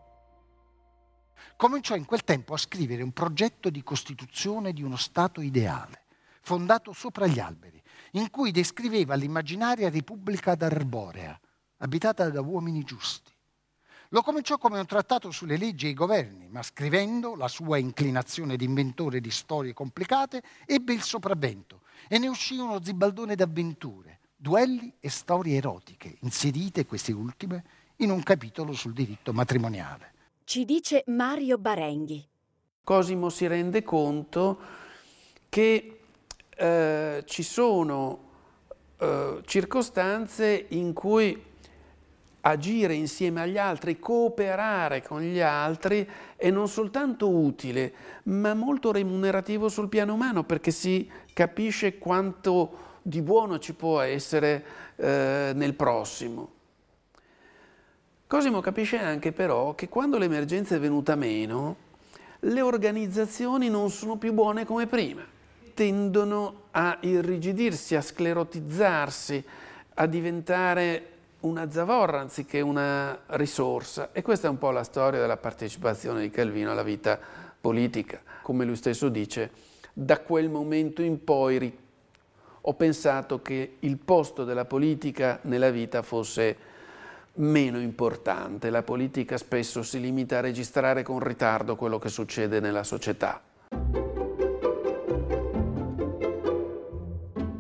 Cominciò 1.56 1.96
in 1.96 2.06
quel 2.06 2.24
tempo 2.24 2.56
a 2.56 2.58
scrivere 2.58 3.04
un 3.04 3.12
progetto 3.12 3.70
di 3.70 3.84
costituzione 3.84 4.74
di 4.74 4.82
uno 4.82 4.96
Stato 4.96 5.42
ideale, 5.42 6.06
fondato 6.42 6.94
sopra 6.94 7.28
gli 7.28 7.40
alberi, 7.40 7.80
in 8.14 8.32
cui 8.32 8.50
descriveva 8.50 9.14
l'immaginaria 9.14 9.92
Repubblica 9.92 10.56
d'Arborea, 10.56 11.40
abitata 11.78 12.28
da 12.32 12.42
uomini 12.42 12.84
giusti. 12.84 13.32
Lo 14.10 14.24
cominciò 14.24 14.58
come 14.58 14.80
un 14.80 14.86
trattato 14.88 15.30
sulle 15.30 15.58
leggi 15.58 15.86
e 15.86 15.90
i 15.90 15.94
governi, 15.94 16.48
ma 16.48 16.64
scrivendo 16.64 17.36
la 17.36 17.50
sua 17.50 17.78
inclinazione 17.78 18.56
di 18.56 18.66
inventore 18.66 19.20
di 19.20 19.30
storie 19.30 19.74
complicate 19.74 20.42
ebbe 20.66 20.94
il 20.94 21.04
sopravvento 21.04 21.82
e 22.08 22.18
ne 22.18 22.28
uscì 22.28 22.58
uno 22.58 22.82
zibaldone 22.82 23.36
d'avventure, 23.36 24.17
duelli 24.38 24.94
e 25.00 25.10
storie 25.10 25.58
erotiche, 25.58 26.18
inserite 26.22 26.86
queste 26.86 27.12
ultime 27.12 27.64
in 27.98 28.12
un 28.12 28.22
capitolo 28.22 28.74
sul 28.74 28.94
diritto 28.94 29.34
matrimoniale. 29.34 30.14
Ci 30.44 30.64
dice 30.64 31.04
Mario 31.08 31.58
Barenghi. 31.58 32.26
Cosimo 32.84 33.30
si 33.30 33.48
rende 33.48 33.84
conto 33.84 34.60
che 35.50 36.00
eh, 36.56 37.24
ci 37.26 37.44
sono 37.44 38.20
eh, 38.98 39.42
circostanze 39.46 40.68
in 40.70 40.94
cui 40.94 41.44
agire 42.42 42.94
insieme 42.94 43.42
agli 43.42 43.58
altri, 43.58 44.00
cooperare 44.00 45.02
con 45.02 45.22
gli 45.22 45.40
altri 45.40 46.08
è 46.38 46.50
non 46.50 46.70
soltanto 46.70 47.30
utile, 47.30 47.94
ma 48.24 48.54
molto 48.54 48.92
remunerativo 48.92 49.68
sul 49.68 49.90
piano 49.90 50.14
umano 50.14 50.44
perché 50.44 50.72
si 50.72 51.10
capisce 51.34 51.98
quanto 51.98 52.86
di 53.08 53.22
buono 53.22 53.58
ci 53.58 53.74
può 53.74 54.02
essere 54.02 54.64
eh, 54.98 55.54
nel 55.56 55.74
prossimo. 55.76 56.52
Cosimo 58.28 58.60
capisce 58.60 58.98
anche 58.98 59.32
però 59.32 59.76
che 59.76 59.88
quando 59.88 60.18
l'emergenza 60.18 60.76
è 60.76 60.80
venuta 60.80 61.16
meno, 61.16 61.78
le 62.42 62.62
organizzazioni 62.62 63.70
non 63.70 63.92
sono 63.92 64.18
più 64.18 64.34
buone 64.34 64.66
come 64.66 64.88
prima, 64.88 65.26
tendono 65.74 66.64
a 66.72 66.98
irrigidirsi, 67.00 67.96
a 67.96 68.02
sclerotizzarsi, 68.02 69.42
a 69.94 70.06
diventare 70.06 71.12
una 71.42 71.72
zavorra 71.72 72.20
anziché 72.20 72.60
una 72.60 73.18
risorsa. 73.28 74.10
E 74.12 74.22
questa 74.22 74.48
è 74.48 74.50
un 74.50 74.58
po' 74.58 74.72
la 74.72 74.84
storia 74.84 75.22
della 75.22 75.38
partecipazione 75.38 76.20
di 76.20 76.30
Calvino 76.30 76.72
alla 76.72 76.84
vita 76.84 77.18
politica. 77.62 78.22
Come 78.42 78.66
lui 78.66 78.76
stesso 78.76 79.08
dice, 79.08 79.52
da 79.94 80.20
quel 80.20 80.50
momento 80.50 81.02
in 81.02 81.24
poi 81.24 81.86
ho 82.68 82.74
pensato 82.74 83.42
che 83.42 83.78
il 83.80 83.98
posto 83.98 84.44
della 84.44 84.66
politica 84.66 85.40
nella 85.44 85.70
vita 85.70 86.02
fosse 86.02 86.76
meno 87.36 87.80
importante. 87.80 88.70
La 88.70 88.84
politica 88.84 89.38
spesso 89.38 89.84
si 89.84 90.02
limita 90.02 90.40
a 90.40 90.42
registrare 90.42 91.02
con 91.02 91.20
ritardo 91.20 91.78
quello 91.78 91.98
che 91.98 92.10
succede 92.10 92.60
nella 92.60 92.84
società. 92.84 93.42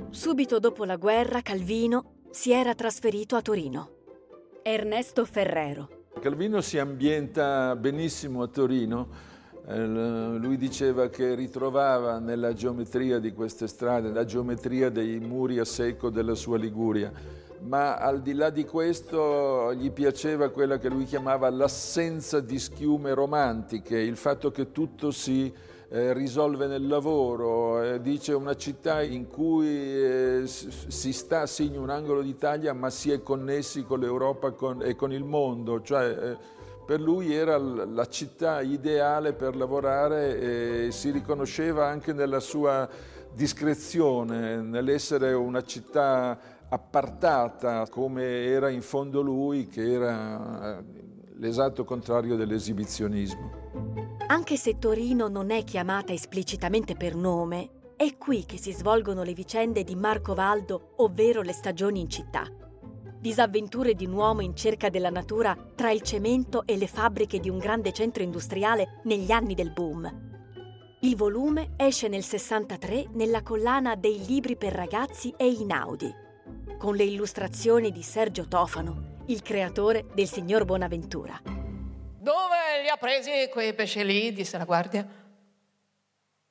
Subito 0.09 0.59
dopo 0.59 0.83
la 0.83 0.97
guerra 0.97 1.41
Calvino 1.41 2.15
si 2.29 2.51
era 2.51 2.75
trasferito 2.75 3.37
a 3.37 3.41
Torino. 3.41 3.91
Ernesto 4.61 5.23
Ferrero. 5.23 6.05
Calvino 6.19 6.59
si 6.59 6.79
ambienta 6.79 7.77
benissimo 7.77 8.41
a 8.41 8.47
Torino 8.47 9.35
lui 9.69 10.55
diceva 10.55 11.09
che 11.09 11.35
ritrovava 11.35 12.19
nella 12.19 12.53
geometria 12.53 13.19
di 13.19 13.33
queste 13.33 13.67
strade, 13.67 14.11
la 14.11 14.23
geometria 14.23 14.89
dei 14.89 15.19
muri 15.19 15.59
a 15.59 15.65
secco 15.65 16.09
della 16.09 16.35
sua 16.35 16.57
Liguria, 16.57 17.11
ma 17.61 17.97
al 17.97 18.21
di 18.21 18.33
là 18.33 18.49
di 18.49 18.63
questo 18.63 19.73
gli 19.73 19.91
piaceva 19.91 20.49
quella 20.49 20.77
che 20.77 20.87
lui 20.87 21.03
chiamava 21.03 21.49
l'assenza 21.49 22.39
di 22.39 22.59
schiume 22.59 23.13
romantiche, 23.13 23.97
il 23.97 24.15
fatto 24.15 24.51
che 24.51 24.71
tutto 24.71 25.11
si 25.11 25.53
eh, 25.89 26.13
risolve 26.13 26.67
nel 26.67 26.87
lavoro, 26.87 27.81
eh, 27.81 28.01
dice 28.01 28.33
una 28.33 28.55
città 28.55 29.01
in 29.01 29.27
cui 29.27 29.67
eh, 29.67 30.43
si 30.45 31.11
sta 31.11 31.45
sì 31.45 31.65
in 31.65 31.77
un 31.77 31.89
angolo 31.89 32.21
d'Italia 32.21 32.73
ma 32.73 32.89
si 32.89 33.11
è 33.11 33.21
connessi 33.21 33.83
con 33.83 33.99
l'Europa 33.99 34.53
e 34.81 34.95
con 34.95 35.11
il 35.11 35.23
mondo, 35.23 35.81
cioè 35.81 36.05
eh, 36.07 36.37
per 36.87 37.01
lui 37.01 37.35
era 37.35 37.57
la 37.57 38.07
città 38.07 38.61
ideale 38.61 39.33
per 39.33 39.57
lavorare 39.57 40.85
e 40.85 40.91
si 40.91 41.11
riconosceva 41.11 41.85
anche 41.85 42.13
nella 42.13 42.39
sua 42.39 42.87
discrezione, 43.33 44.61
nell'essere 44.61 45.33
una 45.33 45.61
città 45.63 46.39
appartata 46.69 47.85
come 47.89 48.45
era 48.45 48.69
in 48.69 48.81
fondo 48.81 49.19
lui, 49.19 49.67
che 49.67 49.91
era 49.91 50.77
eh, 50.77 50.83
l'esatto 51.35 51.83
contrario 51.83 52.37
dell'esibizionismo. 52.37 53.51
Anche 54.27 54.55
se 54.55 54.79
Torino 54.79 55.27
non 55.27 55.51
è 55.51 55.65
chiamata 55.65 56.13
esplicitamente 56.13 56.95
per 56.95 57.15
nome, 57.15 57.69
è 57.97 58.17
qui 58.17 58.45
che 58.45 58.57
si 58.57 58.71
svolgono 58.71 59.23
le 59.23 59.33
vicende 59.33 59.83
di 59.83 59.95
Marco 59.95 60.33
Valdo, 60.33 60.93
ovvero 60.97 61.41
le 61.41 61.51
stagioni 61.51 61.99
in 61.99 62.09
città. 62.09 62.45
Disavventure 63.19 63.95
di 63.95 64.05
un 64.05 64.13
uomo 64.13 64.41
in 64.41 64.55
cerca 64.55 64.89
della 64.89 65.09
natura 65.09 65.57
tra 65.75 65.91
il 65.91 66.01
cemento 66.01 66.65
e 66.65 66.77
le 66.77 66.87
fabbriche 66.87 67.39
di 67.39 67.49
un 67.49 67.57
grande 67.57 67.91
centro 67.91 68.21
industriale 68.21 69.01
negli 69.03 69.31
anni 69.31 69.55
del 69.55 69.71
boom. 69.71 70.25
Il 71.01 71.15
volume 71.15 71.73
esce 71.77 72.07
nel 72.07 72.23
63 72.23 73.07
nella 73.13 73.41
collana 73.41 73.95
dei 73.95 74.25
libri 74.25 74.55
per 74.55 74.73
ragazzi 74.73 75.33
e 75.37 75.47
Inaudi, 75.47 76.13
con 76.77 76.95
le 76.95 77.03
illustrazioni 77.03 77.91
di 77.91 78.03
Sergio 78.03 78.47
Tofano, 78.47 79.23
il 79.27 79.41
creatore 79.41 80.05
del 80.13 80.27
signor 80.27 80.65
Bonaventura. 80.65 81.39
Dove 81.43 82.81
li 82.81 82.89
ha 82.89 82.97
presi 82.97 83.47
quei 83.51 83.73
pesci 83.73 84.03
lì? 84.03 84.31
disse 84.31 84.57
la 84.57 84.65
guardia. 84.65 85.07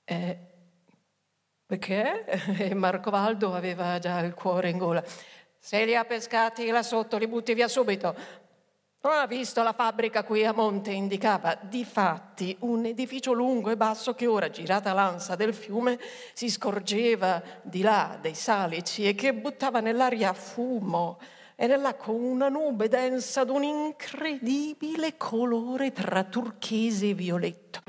Eh, 0.04 0.38
perché? 1.66 2.24
Marco 2.74 3.10
Valdo 3.10 3.52
aveva 3.52 3.98
già 3.98 4.20
il 4.20 4.34
cuore 4.34 4.70
in 4.70 4.78
gola. 4.78 5.02
Se 5.66 5.84
li 5.84 5.96
ha 5.96 6.04
pescati 6.04 6.68
là 6.68 6.84
sotto, 6.84 7.18
li 7.18 7.26
butti 7.26 7.52
via 7.52 7.66
subito. 7.66 8.14
Non 9.00 9.14
ha 9.14 9.26
visto 9.26 9.64
la 9.64 9.72
fabbrica 9.72 10.22
qui 10.22 10.44
a 10.44 10.52
monte 10.52 10.92
indicava, 10.92 11.58
difatti, 11.60 12.56
un 12.60 12.84
edificio 12.84 13.32
lungo 13.32 13.70
e 13.70 13.76
basso 13.76 14.14
che 14.14 14.28
ora, 14.28 14.48
girata 14.48 14.92
l'ansa 14.92 15.34
del 15.34 15.52
fiume, 15.52 15.98
si 16.34 16.48
scorgeva 16.48 17.42
di 17.62 17.82
là 17.82 18.16
dei 18.20 18.34
salici 18.34 19.08
e 19.08 19.16
che 19.16 19.34
buttava 19.34 19.80
nell'aria 19.80 20.32
fumo 20.34 21.18
e 21.56 21.66
nell'acqua 21.66 22.12
una 22.12 22.48
nube 22.48 22.86
densa 22.86 23.42
d'un 23.42 23.64
incredibile 23.64 25.16
colore 25.16 25.90
tra 25.90 26.22
turchese 26.22 27.08
e 27.08 27.14
violetto. 27.14 27.80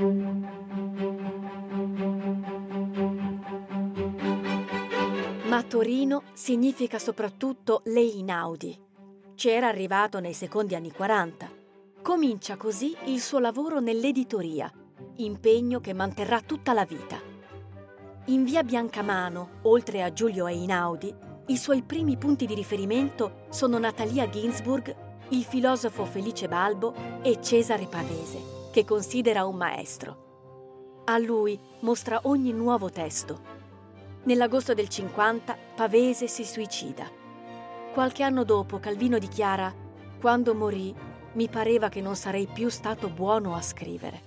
Ma 5.48 5.64
Torino 5.64 6.24
significa 6.34 7.00
soprattutto 7.00 7.82
le 7.86 8.02
Inaudi. 8.02 8.78
Ci 9.34 9.48
era 9.48 9.70
arrivato 9.70 10.20
nei 10.20 10.34
secondi 10.34 10.76
anni 10.76 10.92
40. 10.92 11.50
Comincia 12.02 12.58
così 12.58 12.94
il 13.06 13.22
suo 13.22 13.40
lavoro 13.40 13.80
nell'editoria, 13.80 14.70
impegno 15.16 15.80
che 15.80 15.94
manterrà 15.94 16.42
tutta 16.42 16.74
la 16.74 16.84
vita. 16.84 17.18
In 18.26 18.44
via 18.44 18.62
Biancamano, 18.62 19.60
oltre 19.62 20.04
a 20.04 20.12
Giulio 20.12 20.48
Einaudi, 20.48 21.16
i 21.46 21.56
suoi 21.56 21.82
primi 21.82 22.18
punti 22.18 22.46
di 22.46 22.54
riferimento 22.54 23.46
sono 23.48 23.78
Natalia 23.78 24.28
Ginsburg, 24.28 24.94
il 25.30 25.46
filosofo 25.46 26.04
Felice 26.04 26.50
Balbo 26.50 26.94
e 27.22 27.42
Cesare 27.42 27.86
Pavese, 27.86 28.70
che 28.74 28.84
considera 28.84 29.46
un 29.46 29.56
maestro. 29.56 30.26
A 31.06 31.18
lui 31.18 31.58
mostra 31.80 32.20
ogni 32.24 32.52
nuovo 32.52 32.90
testo. 32.90 33.56
Nell'agosto 34.28 34.74
del 34.74 34.90
50 34.90 35.58
Pavese 35.74 36.28
si 36.28 36.44
suicida. 36.44 37.10
Qualche 37.94 38.24
anno 38.24 38.44
dopo 38.44 38.78
Calvino 38.78 39.20
dichiara 39.20 39.74
Quando 40.20 40.54
morì 40.54 40.94
mi 41.32 41.48
pareva 41.48 41.88
che 41.88 42.02
non 42.02 42.18
sarei 42.18 42.46
più 42.46 42.68
stato 42.68 43.08
buono 43.08 43.56
a 43.56 43.62
scrivere. 43.62 44.22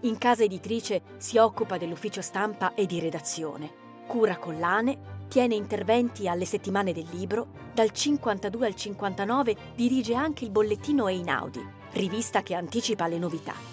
In 0.00 0.18
casa 0.18 0.42
editrice 0.42 1.02
si 1.18 1.38
occupa 1.38 1.78
dell'ufficio 1.78 2.20
stampa 2.22 2.74
e 2.74 2.86
di 2.86 2.98
redazione, 2.98 3.70
cura 4.08 4.36
collane 4.36 5.26
tiene 5.28 5.54
interventi 5.54 6.26
alle 6.26 6.44
settimane 6.44 6.92
del 6.92 7.06
libro, 7.12 7.70
dal 7.72 7.92
52 7.92 8.66
al 8.66 8.74
59 8.74 9.56
dirige 9.76 10.16
anche 10.16 10.42
il 10.42 10.50
bollettino 10.50 11.06
Einaudi, 11.06 11.64
rivista 11.92 12.42
che 12.42 12.56
anticipa 12.56 13.06
le 13.06 13.18
novità. 13.18 13.71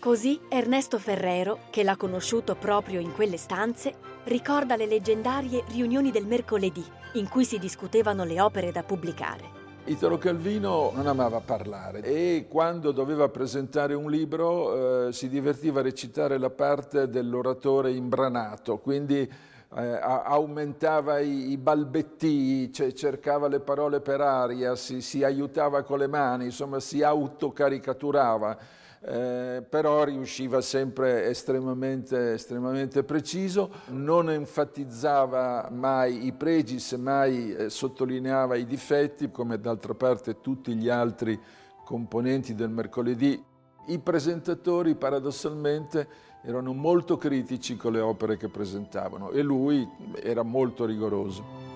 Così 0.00 0.40
Ernesto 0.48 0.98
Ferrero, 0.98 1.58
che 1.68 1.82
l'ha 1.82 1.94
conosciuto 1.94 2.54
proprio 2.54 3.00
in 3.00 3.12
quelle 3.12 3.36
stanze, 3.36 3.92
ricorda 4.24 4.74
le 4.74 4.86
leggendarie 4.86 5.62
riunioni 5.68 6.10
del 6.10 6.24
mercoledì, 6.24 6.82
in 7.14 7.28
cui 7.28 7.44
si 7.44 7.58
discutevano 7.58 8.24
le 8.24 8.40
opere 8.40 8.72
da 8.72 8.82
pubblicare. 8.82 9.58
Italo 9.84 10.16
Calvino 10.16 10.90
non 10.94 11.06
amava 11.06 11.40
parlare 11.40 12.00
e 12.00 12.46
quando 12.48 12.92
doveva 12.92 13.28
presentare 13.28 13.92
un 13.92 14.10
libro 14.10 15.08
eh, 15.08 15.12
si 15.12 15.28
divertiva 15.28 15.80
a 15.80 15.82
recitare 15.82 16.38
la 16.38 16.48
parte 16.48 17.10
dell'oratore 17.10 17.92
imbranato, 17.92 18.78
quindi 18.78 19.18
eh, 19.20 19.98
aumentava 20.00 21.18
i, 21.18 21.50
i 21.50 21.58
balbettii, 21.58 22.72
cioè 22.72 22.94
cercava 22.94 23.48
le 23.48 23.60
parole 23.60 24.00
per 24.00 24.22
aria, 24.22 24.76
si, 24.76 25.02
si, 25.02 25.22
aiutava 25.22 25.82
con 25.82 25.98
le 25.98 26.06
mani, 26.06 26.46
insomma 26.46 26.80
si 26.80 27.02
autocaricaturava. 27.02 28.78
Eh, 29.02 29.64
però 29.66 30.04
riusciva 30.04 30.60
sempre 30.60 31.26
estremamente, 31.28 32.34
estremamente, 32.34 33.02
preciso, 33.02 33.70
non 33.88 34.30
enfatizzava 34.30 35.70
mai 35.72 36.26
i 36.26 36.32
pregi, 36.32 36.78
semmai 36.78 37.54
eh, 37.54 37.70
sottolineava 37.70 38.56
i 38.56 38.66
difetti, 38.66 39.30
come 39.30 39.58
d'altra 39.58 39.94
parte 39.94 40.42
tutti 40.42 40.74
gli 40.74 40.90
altri 40.90 41.38
componenti 41.82 42.54
del 42.54 42.68
mercoledì. 42.68 43.42
I 43.86 43.98
presentatori 44.00 44.94
paradossalmente 44.94 46.06
erano 46.42 46.74
molto 46.74 47.16
critici 47.16 47.76
con 47.76 47.92
le 47.92 48.00
opere 48.00 48.36
che 48.36 48.48
presentavano 48.48 49.30
e 49.30 49.40
lui 49.40 49.88
era 50.22 50.42
molto 50.42 50.84
rigoroso. 50.84 51.68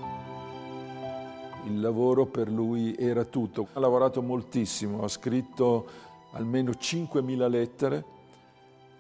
Il 1.65 1.81
lavoro 1.81 2.27
per 2.27 2.51
lui 2.51 2.95
era 2.99 3.25
tutto. 3.25 3.69
Ha 3.73 3.81
lavorato 3.81 4.21
moltissimo, 4.21 5.03
ha 5.03 5.09
scritto 5.09 6.13
almeno 6.35 6.71
5.000 6.71 7.49
lettere 7.49 8.05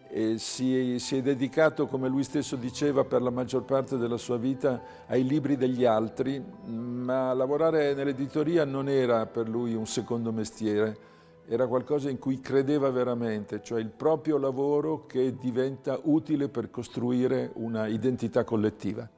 e 0.08 0.38
si 0.38 0.98
si 0.98 1.16
è, 1.16 1.22
dedicato, 1.22 1.86
come 1.86 2.08
lui 2.08 2.24
stesso 2.24 2.56
diceva, 2.56 3.04
per 3.04 3.22
la 3.22 3.30
maggior 3.30 3.64
parte 3.64 3.96
della 3.96 4.16
sua 4.16 4.36
vita 4.36 4.80
ai 5.06 5.24
libri 5.24 5.56
degli 5.56 5.84
altri, 5.84 6.42
ma 6.66 7.32
lavorare 7.32 7.94
nell'editoria 7.94 8.64
non 8.64 8.88
era 8.88 9.26
per 9.26 9.48
lui 9.48 9.74
un 9.74 9.86
secondo 9.86 10.32
mestiere 10.32 11.12
era 11.46 11.66
qualcosa 11.66 12.08
in 12.08 12.18
cui 12.18 12.40
credeva 12.40 12.90
veramente, 12.90 13.62
cioè 13.62 13.80
il 13.80 13.90
proprio 13.90 14.38
lavoro 14.38 15.04
che 15.06 15.36
diventa 15.36 15.98
utile 16.04 16.48
per 16.48 16.70
costruire 16.70 17.50
una 17.56 17.86
identità 17.86 18.44
collettiva. 18.44 19.08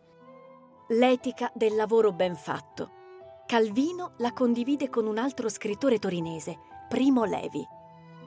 L'etica 0.89 1.51
del 1.55 1.75
lavoro 1.75 2.13
ben 2.13 2.37
fatto. 2.37 2.91
Calvino 3.47 4.13
la 4.19 4.33
condivide 4.33 4.89
con 4.89 5.07
un 5.07 5.19
altro 5.19 5.49
scrittore 5.49 5.99
torinese, 5.99 6.59
Primo 6.89 7.25
Levi. 7.25 7.76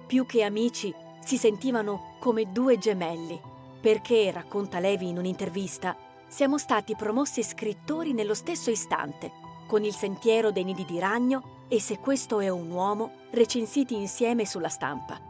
Più 0.10 0.26
che 0.26 0.42
amici, 0.42 0.92
si 1.24 1.38
sentivano 1.38 2.16
come 2.18 2.52
due 2.52 2.80
gemelli, 2.80 3.40
perché, 3.80 4.32
racconta 4.32 4.80
Levi 4.80 5.08
in 5.08 5.20
un'intervista, 5.20 5.96
siamo 6.28 6.58
stati 6.58 6.96
promossi 6.96 7.44
scrittori 7.44 8.14
nello 8.14 8.34
stesso 8.34 8.72
istante, 8.72 9.32
con 9.68 9.84
il 9.84 9.94
sentiero 9.94 10.50
dei 10.50 10.64
nidi 10.64 10.84
di 10.84 10.98
ragno 10.98 11.58
e 11.68 11.80
Se 11.80 12.00
questo 12.00 12.40
è 12.40 12.50
un 12.50 12.72
uomo, 12.72 13.12
recensiti 13.30 13.94
insieme 13.94 14.48
sulla 14.48 14.68
stampa. 14.68 15.22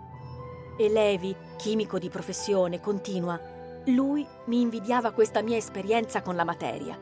E 0.77 0.87
Levi, 0.87 1.35
chimico 1.57 1.99
di 1.99 2.07
professione, 2.07 2.79
continua, 2.79 3.37
lui 3.87 4.25
mi 4.45 4.61
invidiava 4.61 5.11
questa 5.11 5.41
mia 5.41 5.57
esperienza 5.57 6.21
con 6.21 6.37
la 6.37 6.45
materia 6.45 6.97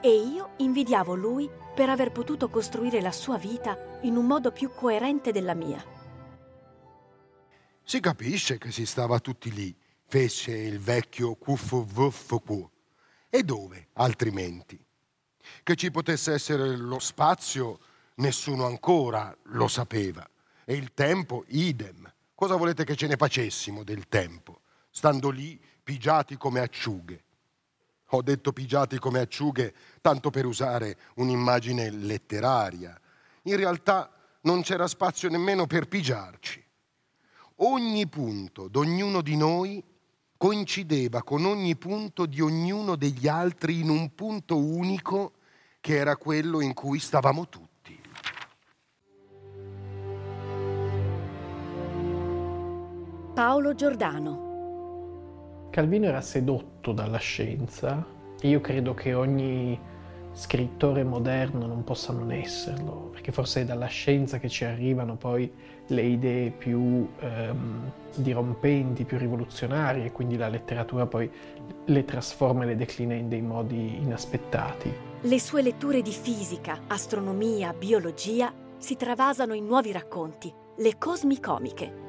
e 0.00 0.14
io 0.14 0.50
invidiavo 0.58 1.16
lui 1.16 1.50
per 1.74 1.90
aver 1.90 2.12
potuto 2.12 2.48
costruire 2.48 3.00
la 3.00 3.10
sua 3.10 3.36
vita 3.36 3.76
in 4.02 4.16
un 4.16 4.26
modo 4.26 4.52
più 4.52 4.70
coerente 4.72 5.32
della 5.32 5.54
mia. 5.54 5.95
Si 7.88 8.00
capisce 8.00 8.58
che 8.58 8.72
si 8.72 8.84
stava 8.84 9.20
tutti 9.20 9.52
lì, 9.52 9.72
fece 10.08 10.50
il 10.50 10.80
vecchio 10.80 11.36
QFVFQ. 11.36 12.68
E 13.30 13.44
dove 13.44 13.90
altrimenti? 13.92 14.76
Che 15.62 15.76
ci 15.76 15.92
potesse 15.92 16.32
essere 16.32 16.74
lo 16.76 16.98
spazio 16.98 17.78
nessuno 18.16 18.66
ancora 18.66 19.32
lo 19.50 19.68
sapeva. 19.68 20.28
E 20.64 20.74
il 20.74 20.94
tempo 20.94 21.44
idem, 21.46 22.12
cosa 22.34 22.56
volete 22.56 22.82
che 22.82 22.96
ce 22.96 23.06
ne 23.06 23.14
facessimo 23.14 23.84
del 23.84 24.08
tempo, 24.08 24.62
stando 24.90 25.30
lì 25.30 25.56
pigiati 25.80 26.36
come 26.36 26.58
acciughe? 26.58 27.22
Ho 28.06 28.20
detto 28.20 28.52
pigiati 28.52 28.98
come 28.98 29.20
acciughe 29.20 29.72
tanto 30.00 30.30
per 30.30 30.44
usare 30.44 30.98
un'immagine 31.14 31.88
letteraria. 31.90 33.00
In 33.42 33.54
realtà 33.54 34.10
non 34.40 34.62
c'era 34.62 34.88
spazio 34.88 35.28
nemmeno 35.28 35.68
per 35.68 35.86
pigiarci. 35.86 36.65
Ogni 37.60 38.06
punto 38.06 38.68
d'ognuno 38.68 39.22
di 39.22 39.34
noi 39.34 39.82
coincideva 40.36 41.22
con 41.22 41.46
ogni 41.46 41.74
punto 41.76 42.26
di 42.26 42.42
ognuno 42.42 42.96
degli 42.96 43.26
altri 43.26 43.80
in 43.80 43.88
un 43.88 44.14
punto 44.14 44.58
unico 44.58 45.32
che 45.80 45.96
era 45.96 46.18
quello 46.18 46.60
in 46.60 46.74
cui 46.74 46.98
stavamo 46.98 47.48
tutti. 47.48 47.98
Paolo 53.32 53.74
Giordano 53.74 55.68
Calvino 55.70 56.06
era 56.06 56.20
sedotto 56.20 56.92
dalla 56.92 57.18
scienza 57.18 58.14
io 58.42 58.60
credo 58.60 58.92
che 58.92 59.14
ogni 59.14 59.80
scrittore 60.36 61.02
moderno 61.02 61.66
non 61.66 61.82
possa 61.82 62.12
non 62.12 62.30
esserlo, 62.30 63.08
perché 63.10 63.32
forse 63.32 63.62
è 63.62 63.64
dalla 63.64 63.86
scienza 63.86 64.38
che 64.38 64.48
ci 64.48 64.64
arrivano 64.64 65.16
poi 65.16 65.50
le 65.88 66.02
idee 66.02 66.50
più 66.50 67.08
ehm, 67.18 67.90
dirompenti, 68.16 69.04
più 69.04 69.18
rivoluzionarie, 69.18 70.04
e 70.04 70.12
quindi 70.12 70.36
la 70.36 70.48
letteratura 70.48 71.06
poi 71.06 71.30
le 71.86 72.04
trasforma 72.04 72.64
e 72.64 72.66
le 72.66 72.76
declina 72.76 73.14
in 73.14 73.28
dei 73.28 73.42
modi 73.42 73.96
inaspettati. 73.96 74.92
Le 75.22 75.40
sue 75.40 75.62
letture 75.62 76.02
di 76.02 76.12
fisica, 76.12 76.82
astronomia, 76.86 77.72
biologia 77.72 78.52
si 78.76 78.96
travasano 78.96 79.54
in 79.54 79.64
nuovi 79.64 79.90
racconti, 79.90 80.52
le 80.76 80.98
cosmicomiche 80.98 82.04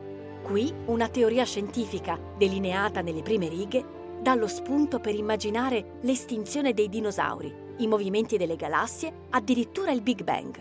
Qui 0.48 0.74
una 0.86 1.10
teoria 1.10 1.44
scientifica, 1.44 2.18
delineata 2.38 3.02
nelle 3.02 3.22
prime 3.22 3.50
righe, 3.50 3.84
dà 4.22 4.34
lo 4.34 4.48
spunto 4.48 5.00
per 5.02 5.14
immaginare 5.14 5.98
l'estinzione 6.04 6.74
dei 6.74 6.88
dinosauri, 6.88 7.54
i 7.78 7.88
movimenti 7.88 8.38
delle 8.38 8.56
galassie, 8.56 9.12
addirittura 9.30 9.92
il 9.92 10.02
Big 10.02 10.24
Bang. 10.24 10.60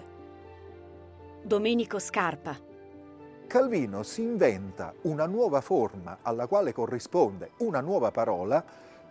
Domenico 1.43 1.99
Scarpa. 1.99 2.57
Calvino 3.47 4.03
si 4.03 4.23
inventa 4.23 4.93
una 5.03 5.27
nuova 5.27 5.61
forma 5.61 6.19
alla 6.23 6.47
quale 6.47 6.73
corrisponde 6.73 7.53
una 7.59 7.81
nuova 7.81 8.11
parola 8.11 8.65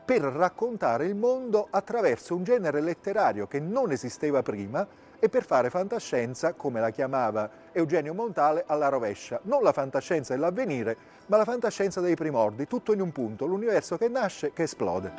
per 0.06 0.22
raccontare 0.22 1.06
il 1.06 1.16
mondo 1.16 1.68
attraverso 1.70 2.36
un 2.36 2.44
genere 2.44 2.82
letterario 2.82 3.48
che 3.48 3.60
non 3.60 3.92
esisteva 3.92 4.44
prima 4.44 4.86
e 5.18 5.30
per 5.30 5.46
fare 5.46 5.70
fantascienza, 5.70 6.54
come 6.54 6.80
la 6.80 6.92
chiamava 6.92 7.50
Eugenio 7.72 8.14
Montale, 8.14 8.66
alla 8.68 8.90
rovescia. 8.90 9.40
Non 9.44 9.64
la 9.64 9.72
fantascienza 9.72 10.34
dell'avvenire, 10.34 10.98
ma 11.28 11.38
la 11.38 11.46
fantascienza 11.46 12.02
dei 12.02 12.16
primordi, 12.16 12.68
tutto 12.68 12.94
in 12.94 13.02
un 13.02 13.12
punto, 13.12 13.48
l'universo 13.48 13.98
che 13.98 14.10
nasce, 14.10 14.52
che 14.54 14.64
esplode. 14.64 15.12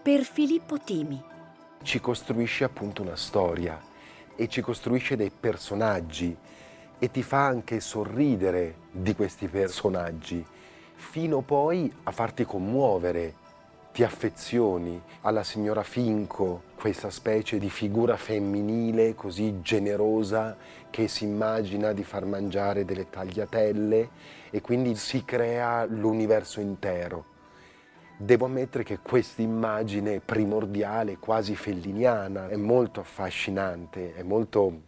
Per 0.00 0.22
Filippo 0.22 0.78
Timi. 0.78 1.36
Ci 1.82 2.00
costruisce 2.00 2.64
appunto 2.64 3.02
una 3.02 3.16
storia 3.16 3.80
e 4.36 4.48
ci 4.48 4.60
costruisce 4.60 5.16
dei 5.16 5.30
personaggi 5.30 6.36
e 6.98 7.10
ti 7.10 7.22
fa 7.22 7.46
anche 7.46 7.80
sorridere 7.80 8.74
di 8.90 9.14
questi 9.14 9.46
personaggi, 9.48 10.44
fino 10.94 11.40
poi 11.40 11.92
a 12.04 12.10
farti 12.10 12.44
commuovere 12.44 13.46
ti 13.92 14.04
affezioni 14.04 15.02
alla 15.22 15.42
signora 15.42 15.82
Finco, 15.82 16.62
questa 16.76 17.10
specie 17.10 17.58
di 17.58 17.68
figura 17.68 18.16
femminile 18.16 19.14
così 19.14 19.60
generosa 19.60 20.56
che 20.90 21.08
si 21.08 21.24
immagina 21.24 21.92
di 21.92 22.04
far 22.04 22.24
mangiare 22.24 22.84
delle 22.84 23.10
tagliatelle 23.10 24.08
e 24.50 24.60
quindi 24.60 24.94
si 24.94 25.24
crea 25.24 25.84
l'universo 25.84 26.60
intero. 26.60 27.36
Devo 28.20 28.46
ammettere 28.46 28.82
che 28.82 28.98
questa 28.98 29.42
immagine 29.42 30.18
primordiale, 30.18 31.18
quasi 31.18 31.54
felliniana, 31.54 32.48
è 32.48 32.56
molto 32.56 32.98
affascinante, 32.98 34.12
è 34.16 34.24
molto 34.24 34.82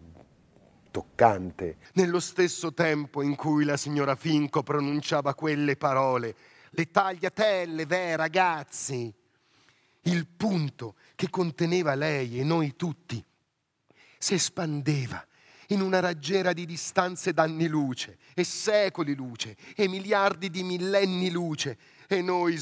toccante. 0.90 1.76
Nello 1.92 2.18
stesso 2.18 2.74
tempo 2.74 3.22
in 3.22 3.36
cui 3.36 3.64
la 3.64 3.76
signora 3.76 4.16
Finco 4.16 4.64
pronunciava 4.64 5.34
quelle 5.34 5.76
parole, 5.76 6.34
le 6.70 6.90
tagliatelle, 6.90 7.86
beh 7.86 8.16
ragazzi, 8.16 9.14
il 10.02 10.26
punto 10.26 10.96
che 11.14 11.30
conteneva 11.30 11.94
lei 11.94 12.40
e 12.40 12.42
noi 12.42 12.74
tutti 12.74 13.24
si 14.18 14.34
espandeva 14.34 15.24
in 15.68 15.82
una 15.82 16.00
raggiera 16.00 16.52
di 16.52 16.66
distanze 16.66 17.32
d'anni 17.32 17.68
luce 17.68 18.18
e 18.34 18.42
secoli 18.42 19.14
luce 19.14 19.56
e 19.76 19.86
miliardi 19.86 20.50
di 20.50 20.64
millenni 20.64 21.30
luce 21.30 21.78
e 22.08 22.22
noi 22.22 22.56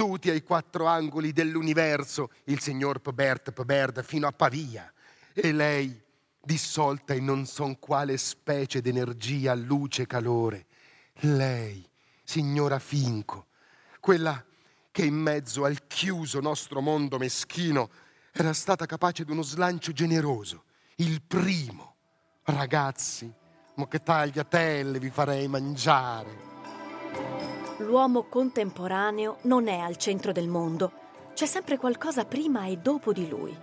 sbattuti 0.00 0.30
ai 0.30 0.42
quattro 0.42 0.86
angoli 0.86 1.32
dell'universo, 1.32 2.30
il 2.44 2.60
signor 2.60 3.00
Pobert 3.00 3.52
Pobert 3.52 4.02
fino 4.02 4.26
a 4.26 4.32
Pavia 4.32 4.90
e 5.34 5.52
lei 5.52 6.00
dissolta 6.42 7.12
in 7.12 7.26
non 7.26 7.44
son 7.44 7.78
quale 7.78 8.16
specie 8.16 8.80
d'energia, 8.80 9.54
luce, 9.54 10.06
calore. 10.06 10.64
Lei 11.24 11.86
signora 12.24 12.78
Finco, 12.78 13.48
quella 14.00 14.42
che 14.90 15.04
in 15.04 15.16
mezzo 15.16 15.66
al 15.66 15.86
chiuso 15.86 16.40
nostro 16.40 16.80
mondo 16.80 17.18
meschino 17.18 17.90
era 18.32 18.54
stata 18.54 18.86
capace 18.86 19.24
di 19.24 19.32
uno 19.32 19.42
slancio 19.42 19.92
generoso, 19.92 20.64
il 20.96 21.20
primo. 21.20 21.96
Ragazzi, 22.44 23.30
mo 23.74 23.86
che 23.86 24.02
tagliatelle 24.02 24.98
vi 24.98 25.10
farei 25.10 25.46
mangiare. 25.46 26.59
L'uomo 27.80 28.24
contemporaneo 28.24 29.38
non 29.42 29.66
è 29.66 29.78
al 29.78 29.96
centro 29.96 30.32
del 30.32 30.48
mondo, 30.48 30.92
c'è 31.32 31.46
sempre 31.46 31.78
qualcosa 31.78 32.26
prima 32.26 32.66
e 32.66 32.76
dopo 32.76 33.10
di 33.10 33.26
lui. 33.26 33.56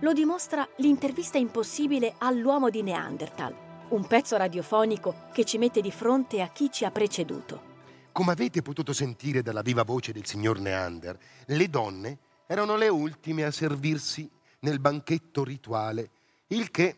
Lo 0.00 0.12
dimostra 0.12 0.68
l'intervista 0.78 1.38
impossibile 1.38 2.14
all'uomo 2.18 2.70
di 2.70 2.82
Neanderthal, 2.82 3.54
un 3.90 4.04
pezzo 4.04 4.36
radiofonico 4.36 5.28
che 5.32 5.44
ci 5.44 5.58
mette 5.58 5.80
di 5.80 5.92
fronte 5.92 6.42
a 6.42 6.48
chi 6.48 6.72
ci 6.72 6.84
ha 6.84 6.90
preceduto. 6.90 7.74
Come 8.10 8.32
avete 8.32 8.62
potuto 8.62 8.92
sentire 8.92 9.42
dalla 9.42 9.62
viva 9.62 9.84
voce 9.84 10.12
del 10.12 10.26
signor 10.26 10.58
Neander, 10.58 11.16
le 11.46 11.70
donne 11.70 12.18
erano 12.48 12.74
le 12.74 12.88
ultime 12.88 13.44
a 13.44 13.52
servirsi 13.52 14.28
nel 14.60 14.80
banchetto 14.80 15.44
rituale, 15.44 16.10
il 16.48 16.72
che 16.72 16.96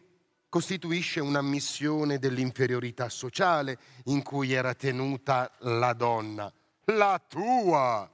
costituisce 0.48 1.20
un'ammissione 1.20 2.18
dell'inferiorità 2.18 3.08
sociale 3.08 3.78
in 4.04 4.22
cui 4.22 4.52
era 4.52 4.74
tenuta 4.74 5.50
la 5.61 5.92
donna. 5.92 6.52
La 6.84 7.22
tua! 7.26 8.11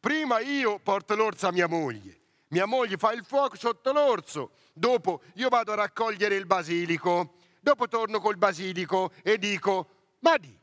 Prima 0.00 0.40
io 0.40 0.78
porto 0.80 1.14
l'orso 1.14 1.46
a 1.46 1.52
mia 1.52 1.66
moglie, 1.66 2.20
mia 2.48 2.66
moglie 2.66 2.96
fa 2.96 3.12
il 3.12 3.24
fuoco 3.24 3.56
sotto 3.56 3.92
l'orso, 3.92 4.50
dopo 4.72 5.22
io 5.34 5.48
vado 5.48 5.72
a 5.72 5.76
raccogliere 5.76 6.34
il 6.34 6.46
basilico, 6.46 7.36
dopo 7.60 7.88
torno 7.88 8.20
col 8.20 8.36
basilico 8.36 9.12
e 9.22 9.38
dico, 9.38 9.88
ma 10.20 10.36
di, 10.36 10.54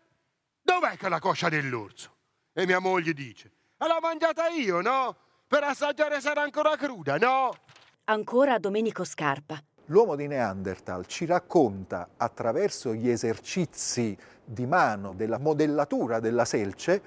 dov'è 0.62 0.96
che 0.96 1.10
la 1.10 1.20
coscia 1.20 1.50
dell'orso? 1.50 2.16
E 2.54 2.66
mia 2.66 2.80
moglie 2.80 3.14
dice, 3.14 3.52
l'ho 3.78 4.00
mangiata 4.00 4.48
io, 4.50 4.82
no? 4.82 5.16
Per 5.48 5.64
assaggiare 5.64 6.22
sarà 6.22 6.44
ancora 6.44 6.76
cruda, 6.78 7.18
no? 7.18 7.54
Ancora 8.06 8.60
Domenico 8.60 9.04
Scarpa. 9.04 9.62
L'uomo 9.92 10.16
di 10.16 10.26
Neanderthal 10.26 11.06
ci 11.06 11.26
racconta 11.26 12.12
attraverso 12.16 12.94
gli 12.94 13.10
esercizi 13.10 14.18
di 14.42 14.66
mano 14.66 15.14
della 15.14 15.38
modellatura 15.38 16.22
della 16.22 16.46
selce 16.46 17.02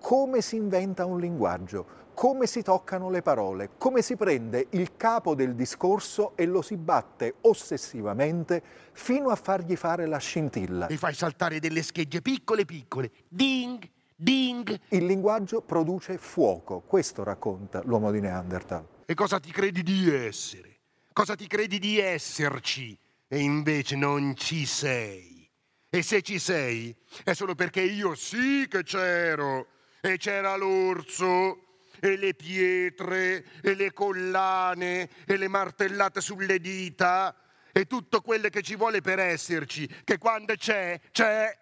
come 0.00 0.40
si 0.40 0.56
inventa 0.56 1.04
un 1.04 1.20
linguaggio, 1.20 2.08
come 2.14 2.46
si 2.46 2.62
toccano 2.62 3.10
le 3.10 3.20
parole, 3.20 3.72
come 3.76 4.00
si 4.00 4.16
prende 4.16 4.68
il 4.70 4.96
capo 4.96 5.34
del 5.34 5.54
discorso 5.54 6.32
e 6.34 6.46
lo 6.46 6.62
si 6.62 6.78
batte 6.78 7.34
ossessivamente 7.42 8.62
fino 8.92 9.28
a 9.28 9.36
fargli 9.36 9.76
fare 9.76 10.06
la 10.06 10.16
scintilla. 10.16 10.86
E 10.86 10.96
fai 10.96 11.12
saltare 11.12 11.60
delle 11.60 11.82
schegge 11.82 12.22
piccole 12.22 12.64
piccole. 12.64 13.10
Ding, 13.28 13.86
ding. 14.16 14.80
Il 14.88 15.04
linguaggio 15.04 15.60
produce 15.60 16.16
fuoco, 16.16 16.80
questo 16.86 17.22
racconta 17.22 17.82
l'uomo 17.84 18.10
di 18.10 18.20
Neanderthal. 18.20 18.86
E 19.04 19.12
cosa 19.12 19.38
ti 19.38 19.50
credi 19.50 19.82
di 19.82 20.10
essere? 20.10 20.69
Cosa 21.12 21.34
ti 21.34 21.46
credi 21.46 21.78
di 21.78 21.98
esserci? 21.98 22.96
E 23.26 23.38
invece 23.38 23.96
non 23.96 24.36
ci 24.36 24.64
sei. 24.64 25.48
E 25.88 26.02
se 26.02 26.22
ci 26.22 26.38
sei, 26.38 26.94
è 27.24 27.32
solo 27.32 27.54
perché 27.54 27.80
io 27.80 28.14
sì 28.14 28.66
che 28.68 28.84
c'ero. 28.84 29.66
E 30.00 30.16
c'era 30.18 30.56
l'orso, 30.56 31.82
e 32.00 32.16
le 32.16 32.34
pietre, 32.34 33.44
e 33.60 33.74
le 33.74 33.92
collane, 33.92 35.10
e 35.26 35.36
le 35.36 35.48
martellate 35.48 36.20
sulle 36.20 36.58
dita, 36.58 37.36
e 37.72 37.86
tutto 37.86 38.20
quello 38.22 38.48
che 38.48 38.62
ci 38.62 38.76
vuole 38.76 39.00
per 39.00 39.18
esserci, 39.18 39.86
che 40.04 40.16
quando 40.16 40.54
c'è, 40.54 40.98
c'è. 41.12 41.58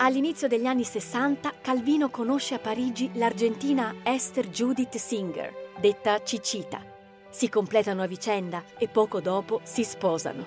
All'inizio 0.00 0.46
degli 0.46 0.66
anni 0.66 0.84
60 0.84 1.54
Calvino 1.60 2.08
conosce 2.08 2.54
a 2.54 2.60
Parigi 2.60 3.10
l'argentina 3.14 3.96
Esther 4.04 4.48
Judith 4.48 4.96
Singer, 4.96 5.52
detta 5.80 6.22
Cicita. 6.22 6.80
Si 7.28 7.48
completano 7.48 8.02
a 8.02 8.06
vicenda 8.06 8.62
e 8.78 8.86
poco 8.86 9.20
dopo 9.20 9.58
si 9.64 9.82
sposano. 9.82 10.46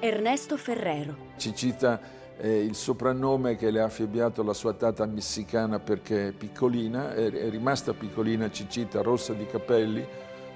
Ernesto 0.00 0.56
Ferrero. 0.56 1.34
Cicita 1.36 2.00
è 2.34 2.46
il 2.46 2.74
soprannome 2.74 3.56
che 3.56 3.70
le 3.70 3.82
ha 3.82 3.84
affibbiato 3.84 4.42
la 4.42 4.54
sua 4.54 4.72
tata 4.72 5.04
messicana 5.04 5.78
perché 5.78 6.28
è 6.28 6.32
piccolina, 6.32 7.12
è 7.12 7.50
rimasta 7.50 7.92
piccolina 7.92 8.50
Cicita, 8.50 9.02
rossa 9.02 9.34
di 9.34 9.44
capelli, 9.44 10.02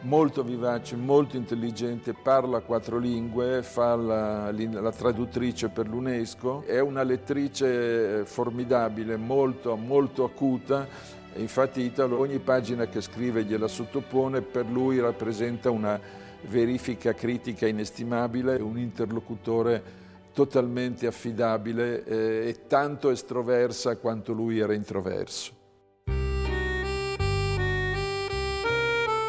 molto 0.06 0.44
vivace, 0.44 0.94
molto 0.94 1.36
intelligente, 1.36 2.14
parla 2.14 2.60
quattro 2.60 2.98
lingue, 2.98 3.62
fa 3.62 3.96
la, 3.96 4.52
la 4.52 4.92
traduttrice 4.92 5.68
per 5.68 5.88
l'UNESCO, 5.88 6.62
è 6.64 6.78
una 6.78 7.02
lettrice 7.02 8.24
formidabile, 8.24 9.16
molto, 9.16 9.76
molto 9.76 10.24
acuta. 10.24 10.86
Infatti 11.34 11.82
Italo 11.82 12.18
ogni 12.18 12.38
pagina 12.38 12.86
che 12.86 13.00
scrive 13.00 13.44
gliela 13.44 13.68
sottopone, 13.68 14.42
per 14.42 14.66
lui 14.66 15.00
rappresenta 15.00 15.70
una 15.70 16.00
verifica 16.42 17.12
critica 17.12 17.66
inestimabile, 17.66 18.56
un 18.56 18.78
interlocutore 18.78 20.04
totalmente 20.32 21.06
affidabile 21.06 22.04
eh, 22.04 22.48
e 22.48 22.66
tanto 22.68 23.10
estroversa 23.10 23.96
quanto 23.96 24.32
lui 24.32 24.60
era 24.60 24.72
introverso. 24.72 25.64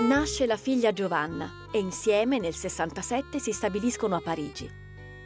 Nasce 0.07 0.45
la 0.45 0.55
figlia 0.55 0.93
Giovanna 0.93 1.67
e 1.69 1.79
insieme 1.79 2.39
nel 2.39 2.55
67 2.55 3.39
si 3.39 3.51
stabiliscono 3.51 4.15
a 4.15 4.21
Parigi. 4.21 4.65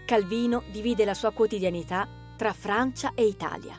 Calvino 0.07 0.63
divide 0.71 1.05
la 1.05 1.13
sua 1.13 1.31
quotidianità 1.31 2.07
tra 2.35 2.51
Francia 2.51 3.11
e 3.13 3.27
Italia. 3.27 3.77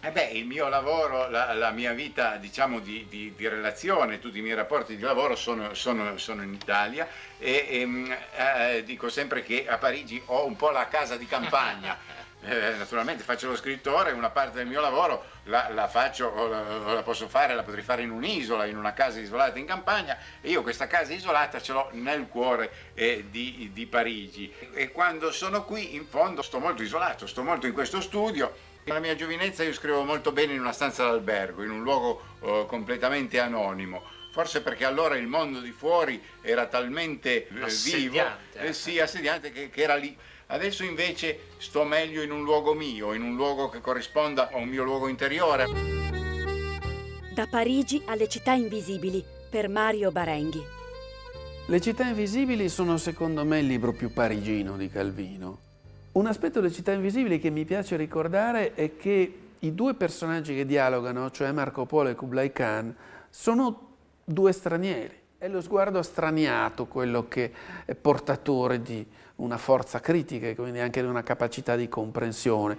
Eh 0.00 0.10
beh, 0.10 0.30
il 0.30 0.46
mio 0.46 0.66
lavoro, 0.68 1.30
la, 1.30 1.52
la 1.52 1.70
mia 1.70 1.92
vita 1.92 2.34
diciamo 2.34 2.80
di, 2.80 3.06
di, 3.08 3.32
di, 3.36 3.46
relazione, 3.46 4.18
tutti 4.18 4.38
i 4.38 4.42
miei 4.42 4.56
rapporti 4.56 4.96
di 4.96 5.02
lavoro 5.02 5.36
sono, 5.36 5.72
sono, 5.74 6.18
sono 6.18 6.42
in 6.42 6.52
Italia 6.52 7.06
e, 7.38 7.66
e 7.70 7.86
mm, 7.86 8.12
eh, 8.36 8.82
dico 8.84 9.08
sempre 9.08 9.44
che 9.44 9.68
a 9.68 9.78
Parigi 9.78 10.20
ho 10.24 10.46
un 10.46 10.56
po' 10.56 10.70
la 10.70 10.88
casa 10.88 11.16
di 11.16 11.26
campagna. 11.26 11.96
Eh, 12.42 12.74
naturalmente 12.78 13.22
faccio 13.22 13.48
lo 13.48 13.56
scrittore, 13.56 14.12
una 14.12 14.30
parte 14.30 14.56
del 14.56 14.66
mio 14.66 14.80
lavoro 14.80 15.24
la, 15.44 15.68
la 15.68 15.88
faccio 15.88 16.26
o 16.26 16.48
la, 16.48 16.60
o 16.60 16.94
la, 16.94 17.02
posso 17.02 17.28
fare, 17.28 17.54
la 17.54 17.62
potrei 17.62 17.84
fare 17.84 18.00
in 18.00 18.10
un'isola, 18.10 18.64
in 18.64 18.78
una 18.78 18.94
casa 18.94 19.20
isolata 19.20 19.58
in 19.58 19.66
campagna 19.66 20.16
e 20.40 20.48
io 20.48 20.62
questa 20.62 20.86
casa 20.86 21.12
isolata 21.12 21.60
ce 21.60 21.72
l'ho 21.72 21.90
nel 21.92 22.28
cuore 22.28 22.72
eh, 22.94 23.26
di, 23.28 23.70
di 23.74 23.84
Parigi 23.84 24.50
e 24.72 24.90
quando 24.90 25.32
sono 25.32 25.64
qui 25.64 25.94
in 25.94 26.06
fondo 26.06 26.40
sto 26.40 26.58
molto 26.58 26.82
isolato, 26.82 27.26
sto 27.26 27.42
molto 27.42 27.66
in 27.66 27.74
questo 27.74 28.00
studio 28.00 28.68
nella 28.84 29.00
mia 29.00 29.14
giovinezza 29.14 29.62
io 29.62 29.72
scrivevo 29.72 30.04
molto 30.04 30.32
bene 30.32 30.54
in 30.54 30.60
una 30.60 30.72
stanza 30.72 31.04
d'albergo, 31.04 31.62
in 31.62 31.70
un 31.70 31.82
luogo 31.82 32.22
uh, 32.40 32.66
completamente 32.66 33.38
anonimo. 33.38 34.02
Forse 34.30 34.62
perché 34.62 34.84
allora 34.84 35.16
il 35.16 35.26
mondo 35.26 35.60
di 35.60 35.70
fuori 35.70 36.22
era 36.40 36.66
talmente 36.66 37.46
uh, 37.50 37.66
vivo, 37.84 38.24
eh, 38.54 38.72
sì, 38.72 38.98
assediante 38.98 39.52
che, 39.52 39.70
che 39.70 39.82
era 39.82 39.96
lì. 39.96 40.16
Adesso 40.52 40.82
invece 40.82 41.38
sto 41.58 41.84
meglio 41.84 42.22
in 42.22 42.32
un 42.32 42.42
luogo 42.42 42.74
mio, 42.74 43.12
in 43.12 43.22
un 43.22 43.36
luogo 43.36 43.68
che 43.68 43.80
corrisponda 43.80 44.50
a 44.50 44.56
un 44.56 44.68
mio 44.68 44.82
luogo 44.82 45.06
interiore. 45.06 45.66
Da 47.32 47.46
Parigi 47.48 48.02
alle 48.06 48.28
città 48.28 48.52
invisibili, 48.52 49.24
per 49.48 49.68
Mario 49.68 50.10
Barenghi. 50.10 50.60
Le 51.66 51.80
città 51.80 52.08
invisibili 52.08 52.68
sono 52.68 52.96
secondo 52.96 53.44
me 53.44 53.60
il 53.60 53.66
libro 53.66 53.92
più 53.92 54.12
parigino 54.12 54.76
di 54.76 54.90
Calvino. 54.90 55.58
Un 56.12 56.26
aspetto 56.26 56.60
delle 56.60 56.72
città 56.72 56.90
invisibili 56.90 57.38
che 57.38 57.50
mi 57.50 57.64
piace 57.64 57.94
ricordare 57.94 58.74
è 58.74 58.96
che 58.96 59.38
i 59.56 59.72
due 59.72 59.94
personaggi 59.94 60.56
che 60.56 60.66
dialogano, 60.66 61.30
cioè 61.30 61.52
Marco 61.52 61.86
Polo 61.86 62.08
e 62.08 62.16
Kublai 62.16 62.50
Khan, 62.50 62.92
sono 63.30 63.90
due 64.24 64.50
stranieri. 64.50 65.16
È 65.38 65.46
lo 65.46 65.60
sguardo 65.60 66.02
straniato 66.02 66.86
quello 66.86 67.28
che 67.28 67.52
è 67.84 67.94
portatore 67.94 68.82
di 68.82 69.06
una 69.40 69.58
forza 69.58 70.00
critica 70.00 70.48
e 70.48 70.54
quindi 70.54 70.78
anche 70.78 71.00
di 71.00 71.08
una 71.08 71.22
capacità 71.22 71.76
di 71.76 71.88
comprensione. 71.88 72.78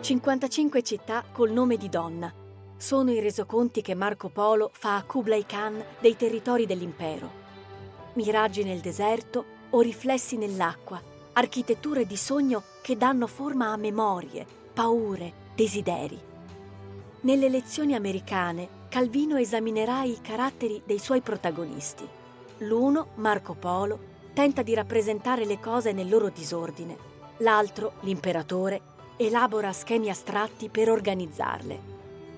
55 0.00 0.82
città 0.82 1.24
col 1.30 1.50
nome 1.50 1.76
di 1.76 1.88
donna. 1.88 2.32
Sono 2.76 3.10
i 3.10 3.20
resoconti 3.20 3.82
che 3.82 3.94
Marco 3.94 4.28
Polo 4.28 4.70
fa 4.72 4.96
a 4.96 5.02
Kublai 5.04 5.46
Khan 5.46 5.82
dei 6.00 6.16
territori 6.16 6.66
dell'impero. 6.66 7.42
Miraggi 8.14 8.64
nel 8.64 8.80
deserto, 8.80 9.52
o 9.70 9.80
riflessi 9.80 10.36
nell'acqua, 10.36 11.02
architetture 11.32 12.06
di 12.06 12.16
sogno 12.16 12.62
che 12.82 12.96
danno 12.96 13.26
forma 13.26 13.72
a 13.72 13.76
memorie, 13.76 14.46
paure, 14.72 15.32
desideri. 15.54 16.18
Nelle 17.22 17.48
lezioni 17.48 17.94
americane 17.94 18.82
Calvino 18.88 19.36
esaminerà 19.36 20.04
i 20.04 20.18
caratteri 20.22 20.82
dei 20.84 21.00
suoi 21.00 21.20
protagonisti. 21.20 22.06
L'uno, 22.58 23.08
Marco 23.16 23.54
Polo, 23.54 23.98
tenta 24.32 24.62
di 24.62 24.74
rappresentare 24.74 25.44
le 25.44 25.58
cose 25.58 25.92
nel 25.92 26.08
loro 26.08 26.28
disordine. 26.28 26.96
L'altro, 27.38 27.94
l'imperatore, 28.00 28.80
elabora 29.16 29.72
schemi 29.72 30.08
astratti 30.08 30.68
per 30.68 30.88
organizzarle. 30.88 31.92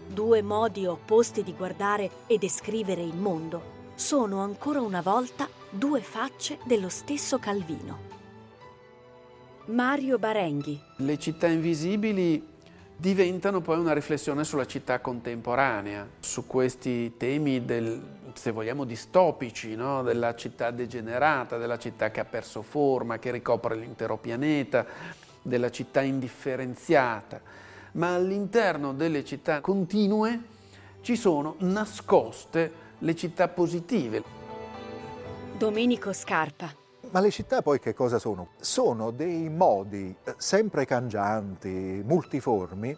Due 0.08 0.42
modi 0.42 0.86
opposti 0.86 1.42
di 1.42 1.52
guardare 1.54 2.10
e 2.26 2.38
descrivere 2.38 3.02
il 3.02 3.14
mondo 3.14 3.74
sono 3.94 4.40
ancora 4.40 4.80
una 4.80 5.02
volta 5.02 5.48
due 5.68 6.00
facce 6.00 6.58
dello 6.64 6.88
stesso 6.88 7.38
Calvino. 7.38 8.14
Mario 9.66 10.18
Barenghi. 10.18 10.80
Le 10.98 11.18
città 11.18 11.48
invisibili 11.48 12.54
diventano 12.96 13.60
poi 13.60 13.78
una 13.78 13.92
riflessione 13.92 14.44
sulla 14.44 14.66
città 14.66 15.00
contemporanea, 15.00 16.08
su 16.20 16.46
questi 16.46 17.16
temi 17.16 17.64
del, 17.64 18.00
se 18.34 18.50
vogliamo, 18.50 18.84
distopici, 18.84 19.74
no? 19.74 20.02
della 20.02 20.34
città 20.34 20.70
degenerata, 20.70 21.56
della 21.56 21.78
città 21.78 22.10
che 22.10 22.20
ha 22.20 22.24
perso 22.24 22.62
forma, 22.62 23.18
che 23.18 23.30
ricopre 23.30 23.74
l'intero 23.76 24.16
pianeta, 24.16 24.86
della 25.42 25.70
città 25.70 26.02
indifferenziata. 26.02 27.40
Ma 27.92 28.14
all'interno 28.14 28.92
delle 28.92 29.24
città 29.24 29.60
continue 29.60 30.54
ci 31.00 31.16
sono 31.16 31.54
nascoste 31.60 32.84
le 32.98 33.14
città 33.14 33.48
positive. 33.48 34.22
Domenico 35.56 36.12
Scarpa. 36.12 36.70
Ma 37.10 37.20
le 37.20 37.30
città 37.30 37.62
poi 37.62 37.78
che 37.78 37.94
cosa 37.94 38.18
sono? 38.18 38.48
Sono 38.60 39.10
dei 39.10 39.48
modi 39.48 40.14
eh, 40.24 40.34
sempre 40.36 40.84
cangianti, 40.84 42.02
multiformi, 42.04 42.96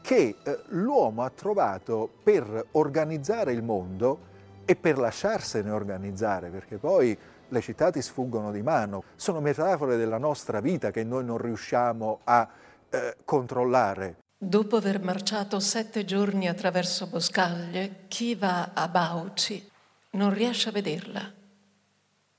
che 0.00 0.36
eh, 0.42 0.58
l'uomo 0.68 1.22
ha 1.22 1.30
trovato 1.30 2.08
per 2.22 2.68
organizzare 2.72 3.52
il 3.52 3.62
mondo 3.62 4.30
e 4.64 4.76
per 4.76 4.98
lasciarsene 4.98 5.70
organizzare, 5.70 6.48
perché 6.48 6.78
poi 6.78 7.16
le 7.48 7.60
città 7.60 7.90
ti 7.90 8.00
sfuggono 8.00 8.50
di 8.50 8.62
mano. 8.62 9.04
Sono 9.16 9.40
metafore 9.40 9.96
della 9.96 10.18
nostra 10.18 10.60
vita 10.60 10.90
che 10.90 11.04
noi 11.04 11.24
non 11.24 11.38
riusciamo 11.38 12.20
a 12.24 12.48
eh, 12.88 13.16
controllare. 13.24 14.16
Dopo 14.36 14.76
aver 14.76 15.00
marciato 15.00 15.60
sette 15.60 16.04
giorni 16.04 16.48
attraverso 16.48 17.06
boscaglie, 17.06 18.06
chi 18.08 18.34
va 18.34 18.70
a 18.74 18.88
Bauci 18.88 19.70
non 20.12 20.34
riesce 20.34 20.68
a 20.68 20.72
vederla 20.72 21.32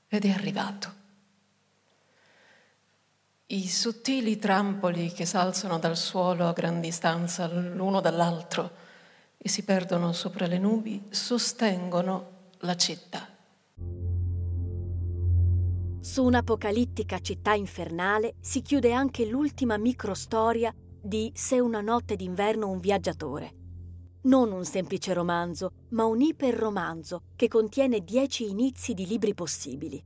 ed 0.08 0.24
è 0.24 0.30
arrivato. 0.30 1.02
I 3.46 3.68
sottili 3.68 4.36
trampoli 4.36 5.12
che 5.12 5.26
s'alzano 5.26 5.78
dal 5.78 5.96
suolo 5.96 6.48
a 6.48 6.52
gran 6.52 6.80
distanza 6.80 7.46
l'uno 7.46 8.00
dall'altro 8.00 8.82
e 9.46 9.48
si 9.50 9.62
perdono 9.62 10.14
sopra 10.14 10.46
le 10.46 10.58
nubi 10.58 11.04
sostengono 11.10 12.52
la 12.60 12.74
città. 12.76 13.28
Su 16.00 16.24
un'apocalittica 16.24 17.18
città 17.18 17.52
infernale 17.52 18.36
si 18.40 18.62
chiude 18.62 18.94
anche 18.94 19.26
l'ultima 19.26 19.76
microstoria 19.76 20.74
di 20.98 21.30
Se 21.34 21.60
una 21.60 21.82
notte 21.82 22.16
d'inverno 22.16 22.70
un 22.70 22.80
viaggiatore 22.80 23.56
non 24.24 24.52
un 24.52 24.64
semplice 24.64 25.12
romanzo, 25.12 25.72
ma 25.90 26.06
un 26.06 26.22
iperromanzo 26.22 27.24
che 27.36 27.46
contiene 27.46 28.00
dieci 28.00 28.48
inizi 28.48 28.94
di 28.94 29.06
libri 29.06 29.34
possibili. 29.34 30.02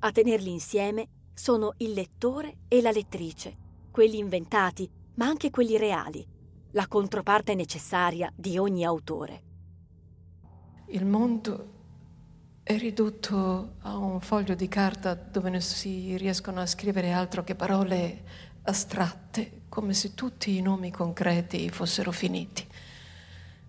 A 0.00 0.10
tenerli 0.10 0.50
insieme 0.50 1.08
sono 1.32 1.74
il 1.76 1.92
lettore 1.92 2.62
e 2.66 2.80
la 2.80 2.90
lettrice, 2.90 3.56
quelli 3.92 4.18
inventati, 4.18 4.90
ma 5.14 5.26
anche 5.26 5.50
quelli 5.50 5.76
reali, 5.76 6.26
la 6.76 6.86
controparte 6.86 7.54
necessaria 7.54 8.30
di 8.36 8.58
ogni 8.58 8.84
autore. 8.84 9.42
Il 10.88 11.06
mondo 11.06 11.72
è 12.62 12.76
ridotto 12.76 13.76
a 13.80 13.96
un 13.96 14.20
foglio 14.20 14.54
di 14.54 14.68
carta 14.68 15.14
dove 15.14 15.48
non 15.48 15.62
si 15.62 16.16
riescono 16.18 16.60
a 16.60 16.66
scrivere 16.66 17.12
altro 17.12 17.42
che 17.44 17.54
parole 17.54 18.24
astratte, 18.62 19.62
come 19.70 19.94
se 19.94 20.12
tutti 20.14 20.54
i 20.54 20.60
nomi 20.60 20.90
concreti 20.90 21.70
fossero 21.70 22.12
finiti. 22.12 22.66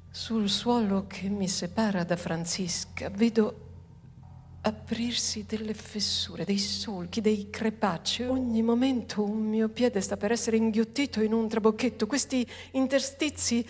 Sul 0.09 0.49
suolo 0.49 1.07
che 1.07 1.29
mi 1.29 1.47
separa 1.47 2.03
da 2.03 2.17
Francisca 2.17 3.09
vedo 3.09 3.66
aprirsi 4.67 5.45
delle 5.47 5.73
fessure, 5.73 6.43
dei 6.43 6.57
solchi, 6.57 7.21
dei 7.21 7.49
crepacci. 7.49 8.23
Ogni 8.23 8.61
momento 8.61 9.23
un 9.23 9.47
mio 9.47 9.69
piede 9.69 10.01
sta 10.01 10.17
per 10.17 10.31
essere 10.31 10.57
inghiottito 10.57 11.21
in 11.21 11.33
un 11.33 11.47
trabocchetto. 11.47 12.05
Questi 12.05 12.45
interstizi 12.71 13.65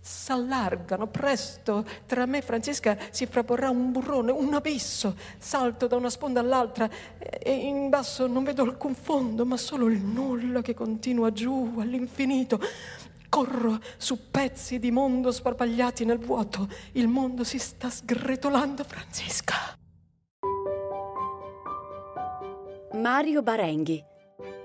s'allargano 0.00 1.08
presto. 1.08 1.84
Tra 2.06 2.26
me 2.26 2.38
e 2.38 2.42
Francesca 2.42 2.96
si 3.10 3.26
fraporrà 3.26 3.70
un 3.70 3.92
burrone, 3.92 4.30
un 4.30 4.54
abisso. 4.54 5.16
Salto 5.38 5.86
da 5.86 5.96
una 5.96 6.10
sponda 6.10 6.40
all'altra 6.40 6.88
e 7.18 7.52
in 7.52 7.88
basso 7.88 8.26
non 8.26 8.44
vedo 8.44 8.62
alcun 8.62 8.94
fondo, 8.94 9.44
ma 9.44 9.56
solo 9.56 9.88
il 9.88 10.00
nulla 10.00 10.62
che 10.62 10.74
continua 10.74 11.32
giù 11.32 11.76
all'infinito. 11.78 12.60
Corro 13.28 13.78
su 13.96 14.30
pezzi 14.30 14.78
di 14.78 14.90
mondo 14.90 15.30
sparpagliati 15.30 16.04
nel 16.04 16.18
vuoto. 16.18 16.68
Il 16.92 17.06
mondo 17.08 17.44
si 17.44 17.58
sta 17.58 17.90
sgretolando, 17.90 18.82
Francesca. 18.84 19.78
Mario 22.92 23.42
Barenghi. 23.42 24.04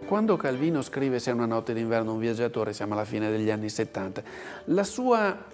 Quando 0.07 0.35
Calvino 0.35 0.81
scrive 0.81 1.19
Se 1.19 1.29
una 1.29 1.45
notte 1.45 1.73
d'inverno 1.73 2.13
un 2.13 2.19
viaggiatore, 2.19 2.73
siamo 2.73 2.93
alla 2.93 3.05
fine 3.05 3.29
degli 3.29 3.51
anni 3.51 3.69
70, 3.69 4.23
la 4.65 4.83
sua 4.83 5.45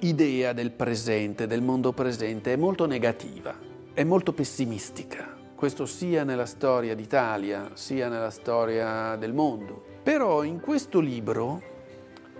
idea 0.00 0.52
del 0.52 0.72
presente, 0.72 1.46
del 1.46 1.62
mondo 1.62 1.92
presente, 1.92 2.52
è 2.52 2.56
molto 2.56 2.86
negativa, 2.86 3.54
è 3.92 4.02
molto 4.02 4.32
pessimistica. 4.32 5.36
Questo 5.54 5.86
sia 5.86 6.24
nella 6.24 6.46
storia 6.46 6.96
d'Italia, 6.96 7.70
sia 7.74 8.08
nella 8.08 8.30
storia 8.30 9.14
del 9.14 9.32
mondo. 9.32 9.80
Però 10.02 10.42
in 10.42 10.58
questo 10.58 10.98
libro 10.98 11.62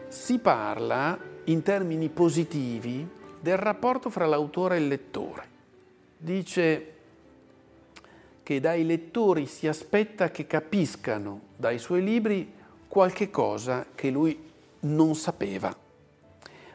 si 0.09 0.41
parla 0.41 1.17
in 1.45 1.63
termini 1.63 2.09
positivi 2.09 3.09
del 3.41 3.57
rapporto 3.57 4.11
fra 4.11 4.27
l'autore 4.27 4.77
e 4.77 4.81
il 4.81 4.89
lettore. 4.89 5.49
Dice 6.17 6.95
che 8.51 8.59
dai 8.59 8.85
lettori 8.85 9.47
si 9.47 9.69
aspetta 9.69 10.33
che 10.33 10.45
capiscano 10.49 11.43
dai 11.57 11.79
suoi 11.79 12.03
libri 12.03 12.53
qualche 12.89 13.31
cosa 13.31 13.87
che 13.95 14.11
lui 14.11 14.37
non 14.81 15.15
sapeva, 15.15 15.73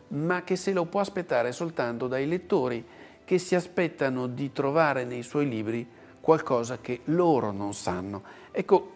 ma 0.08 0.44
che 0.46 0.56
se 0.56 0.72
lo 0.72 0.86
può 0.86 1.02
aspettare 1.02 1.52
soltanto 1.52 2.08
dai 2.08 2.30
lettori 2.30 2.82
che 3.26 3.38
si 3.40 3.56
aspettano 3.56 4.28
di 4.28 4.54
trovare 4.54 5.04
nei 5.04 5.22
suoi 5.22 5.50
libri 5.50 5.86
qualcosa 6.22 6.78
che 6.80 7.02
loro 7.08 7.52
non 7.52 7.74
sanno. 7.74 8.24
Ecco, 8.52 8.92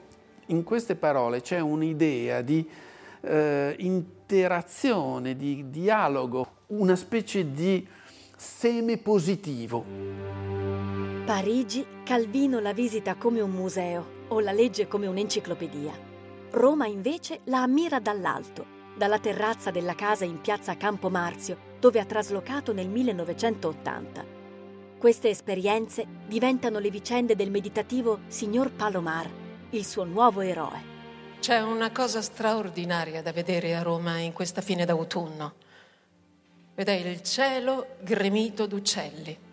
in 0.45 0.63
queste 0.63 0.95
parole 0.95 1.41
c'è 1.41 1.59
un'idea 1.59 2.39
di 2.39 2.65
eh, 3.19 3.75
interazione, 3.79 5.35
di 5.35 5.65
dialogo, 5.69 6.47
una 6.67 6.95
specie 6.95 7.51
di 7.51 7.85
seme 8.37 8.95
positivo. 8.95 10.48
Parigi, 11.29 11.85
Calvino 12.03 12.59
la 12.59 12.73
visita 12.73 13.13
come 13.13 13.39
un 13.39 13.51
museo 13.51 14.25
o 14.29 14.39
la 14.39 14.51
legge 14.51 14.87
come 14.87 15.05
un'enciclopedia. 15.05 15.93
Roma 16.49 16.87
invece 16.87 17.41
la 17.43 17.61
ammira 17.61 17.99
dall'alto, 17.99 18.65
dalla 18.97 19.19
terrazza 19.19 19.69
della 19.69 19.93
casa 19.93 20.25
in 20.25 20.41
piazza 20.41 20.75
Campo 20.75 21.11
Marzio, 21.11 21.55
dove 21.79 21.99
ha 21.99 22.05
traslocato 22.05 22.73
nel 22.73 22.89
1980. 22.89 24.25
Queste 24.97 25.29
esperienze 25.29 26.07
diventano 26.25 26.79
le 26.79 26.89
vicende 26.89 27.35
del 27.35 27.51
meditativo 27.51 28.21
signor 28.25 28.71
Palomar, 28.71 29.29
il 29.69 29.85
suo 29.85 30.05
nuovo 30.05 30.41
eroe. 30.41 30.81
C'è 31.39 31.61
una 31.61 31.91
cosa 31.91 32.23
straordinaria 32.23 33.21
da 33.21 33.31
vedere 33.31 33.75
a 33.75 33.83
Roma 33.83 34.17
in 34.17 34.33
questa 34.33 34.61
fine 34.61 34.83
d'autunno. 34.83 35.53
Ed 36.73 36.87
è 36.87 36.93
il 36.93 37.21
cielo 37.21 37.97
gremito 38.01 38.65
d'uccelli. 38.65 39.48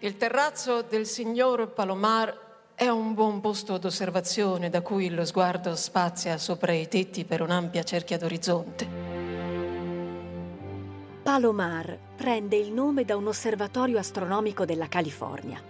Il 0.00 0.16
terrazzo 0.16 0.82
del 0.82 1.06
signor 1.06 1.72
Palomar 1.72 2.70
è 2.76 2.86
un 2.86 3.14
buon 3.14 3.40
posto 3.40 3.78
d'osservazione 3.78 4.70
da 4.70 4.80
cui 4.80 5.10
lo 5.10 5.24
sguardo 5.24 5.74
spazia 5.74 6.38
sopra 6.38 6.72
i 6.72 6.86
tetti 6.86 7.24
per 7.24 7.42
un'ampia 7.42 7.82
cerchia 7.82 8.16
d'orizzonte. 8.16 8.86
Palomar 11.20 11.98
prende 12.14 12.54
il 12.54 12.70
nome 12.70 13.04
da 13.04 13.16
un 13.16 13.26
osservatorio 13.26 13.98
astronomico 13.98 14.64
della 14.64 14.86
California. 14.86 15.60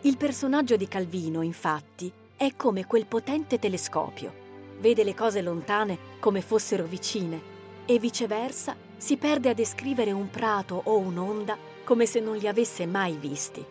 Il 0.00 0.16
personaggio 0.16 0.74
di 0.74 0.88
Calvino, 0.88 1.42
infatti, 1.42 2.12
è 2.36 2.56
come 2.56 2.86
quel 2.86 3.06
potente 3.06 3.60
telescopio. 3.60 4.32
Vede 4.80 5.04
le 5.04 5.14
cose 5.14 5.42
lontane 5.42 5.96
come 6.18 6.40
fossero 6.40 6.82
vicine 6.86 7.40
e 7.86 8.00
viceversa 8.00 8.74
si 8.96 9.16
perde 9.16 9.50
a 9.50 9.54
descrivere 9.54 10.10
un 10.10 10.28
prato 10.28 10.80
o 10.86 10.98
un'onda 10.98 11.69
come 11.90 12.06
se 12.06 12.20
non 12.20 12.36
li 12.36 12.46
avesse 12.46 12.86
mai 12.86 13.16
visti. 13.16 13.64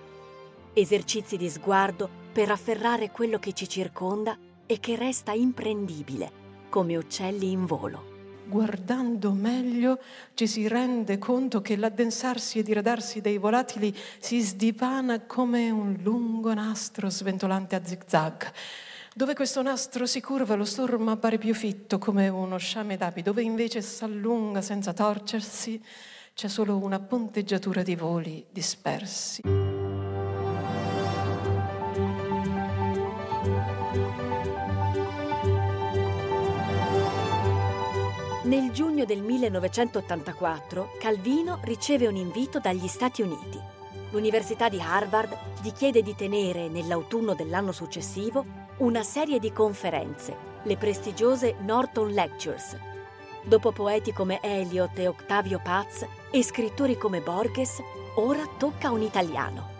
Esercizi 0.73 1.37
di 1.37 1.49
sguardo 1.49 2.09
per 2.33 2.51
afferrare 2.51 3.11
quello 3.11 3.39
che 3.39 3.53
ci 3.53 3.65
circonda 3.65 4.37
e 4.65 4.81
che 4.81 4.97
resta 4.97 5.31
imprendibile, 5.31 6.29
come 6.67 6.97
uccelli 6.97 7.49
in 7.49 7.65
volo. 7.65 8.43
Guardando 8.45 9.31
meglio 9.31 9.99
ci 10.33 10.47
si 10.47 10.67
rende 10.67 11.17
conto 11.17 11.61
che 11.61 11.77
l'addensarsi 11.77 12.59
e 12.59 12.63
diradarsi 12.63 13.21
dei 13.21 13.37
volatili 13.37 13.95
si 14.19 14.41
sdipana 14.41 15.21
come 15.21 15.69
un 15.69 15.97
lungo 16.01 16.53
nastro 16.53 17.09
sventolante 17.09 17.77
a 17.77 17.85
zigzag. 17.85 18.51
Dove 19.15 19.33
questo 19.33 19.61
nastro 19.61 20.05
si 20.05 20.19
curva 20.19 20.55
lo 20.55 20.65
stormo 20.65 21.11
appare 21.11 21.37
più 21.37 21.53
fitto 21.53 21.97
come 21.99 22.27
uno 22.27 22.57
sciame 22.57 22.97
d'api, 22.97 23.21
dove 23.21 23.43
invece 23.43 23.81
s'allunga 23.81 24.61
senza 24.61 24.91
torcersi 24.91 25.81
c'è 26.39 26.47
solo 26.47 26.77
una 26.77 27.01
ponteggiatura 27.01 27.83
di 27.83 27.97
voli 27.97 28.45
dispersi. 28.49 29.41
Nel 38.43 38.71
giugno 38.71 39.03
del 39.03 39.21
1984 39.21 40.91
Calvino 40.97 41.59
riceve 41.63 42.07
un 42.07 42.15
invito 42.15 42.59
dagli 42.59 42.87
Stati 42.87 43.21
Uniti. 43.21 43.59
L'Università 44.11 44.69
di 44.69 44.79
Harvard 44.79 45.37
gli 45.61 45.73
chiede 45.73 46.01
di 46.01 46.15
tenere 46.15 46.69
nell'autunno 46.69 47.33
dell'anno 47.35 47.73
successivo 47.73 48.45
una 48.77 49.03
serie 49.03 49.39
di 49.39 49.51
conferenze, 49.51 50.37
le 50.63 50.77
prestigiose 50.77 51.55
Norton 51.59 52.11
Lectures, 52.11 52.77
Dopo 53.43 53.71
poeti 53.71 54.11
come 54.11 54.39
Eliot 54.41 54.99
e 54.99 55.07
Octavio 55.07 55.59
Paz 55.63 56.05
e 56.31 56.43
scrittori 56.43 56.97
come 56.97 57.21
Borges, 57.21 57.81
ora 58.15 58.43
tocca 58.57 58.91
un 58.91 59.01
italiano. 59.01 59.77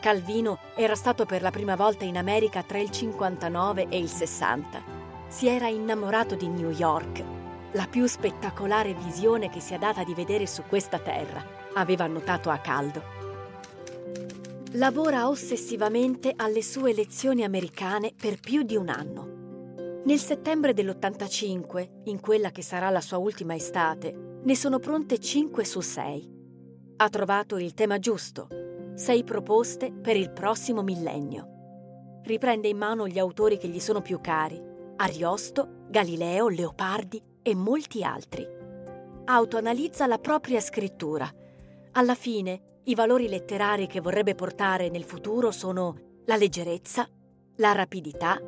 Calvino 0.00 0.58
era 0.76 0.94
stato 0.94 1.24
per 1.24 1.42
la 1.42 1.50
prima 1.50 1.76
volta 1.76 2.04
in 2.04 2.16
America 2.16 2.62
tra 2.62 2.78
il 2.78 2.90
59 2.90 3.88
e 3.88 3.98
il 3.98 4.08
60. 4.08 4.82
Si 5.28 5.48
era 5.48 5.66
innamorato 5.66 6.34
di 6.34 6.46
New 6.46 6.70
York, 6.70 7.22
la 7.72 7.86
più 7.88 8.06
spettacolare 8.06 8.94
visione 8.94 9.50
che 9.50 9.60
sia 9.60 9.78
data 9.78 10.04
di 10.04 10.14
vedere 10.14 10.46
su 10.46 10.62
questa 10.68 10.98
terra, 10.98 11.44
aveva 11.74 12.06
notato 12.06 12.50
a 12.50 12.58
caldo. 12.58 13.02
Lavora 14.72 15.28
ossessivamente 15.28 16.32
alle 16.36 16.62
sue 16.62 16.92
lezioni 16.92 17.42
americane 17.42 18.12
per 18.14 18.38
più 18.38 18.62
di 18.62 18.76
un 18.76 18.88
anno. 18.88 20.02
Nel 20.04 20.18
settembre 20.18 20.74
dell'85, 20.74 21.88
in 22.04 22.20
quella 22.20 22.50
che 22.50 22.62
sarà 22.62 22.90
la 22.90 23.00
sua 23.00 23.16
ultima 23.16 23.54
estate, 23.54 24.23
ne 24.44 24.54
sono 24.54 24.78
pronte 24.78 25.18
5 25.18 25.64
su 25.64 25.80
6. 25.80 26.32
Ha 26.96 27.08
trovato 27.08 27.56
il 27.56 27.72
tema 27.72 27.98
giusto, 27.98 28.48
6 28.94 29.24
proposte 29.24 29.90
per 29.90 30.16
il 30.16 30.32
prossimo 30.32 30.82
millennio. 30.82 32.20
Riprende 32.22 32.68
in 32.68 32.76
mano 32.76 33.08
gli 33.08 33.18
autori 33.18 33.56
che 33.56 33.68
gli 33.68 33.80
sono 33.80 34.02
più 34.02 34.20
cari, 34.20 34.60
Ariosto, 34.96 35.86
Galileo, 35.88 36.48
Leopardi 36.48 37.22
e 37.42 37.54
molti 37.54 38.04
altri. 38.04 38.46
Autoanalizza 39.24 40.06
la 40.06 40.18
propria 40.18 40.60
scrittura. 40.60 41.26
Alla 41.92 42.14
fine, 42.14 42.80
i 42.84 42.94
valori 42.94 43.28
letterari 43.28 43.86
che 43.86 44.02
vorrebbe 44.02 44.34
portare 44.34 44.90
nel 44.90 45.04
futuro 45.04 45.52
sono 45.52 45.96
la 46.26 46.36
leggerezza, 46.36 47.08
la 47.56 47.72
rapidità, 47.72 48.38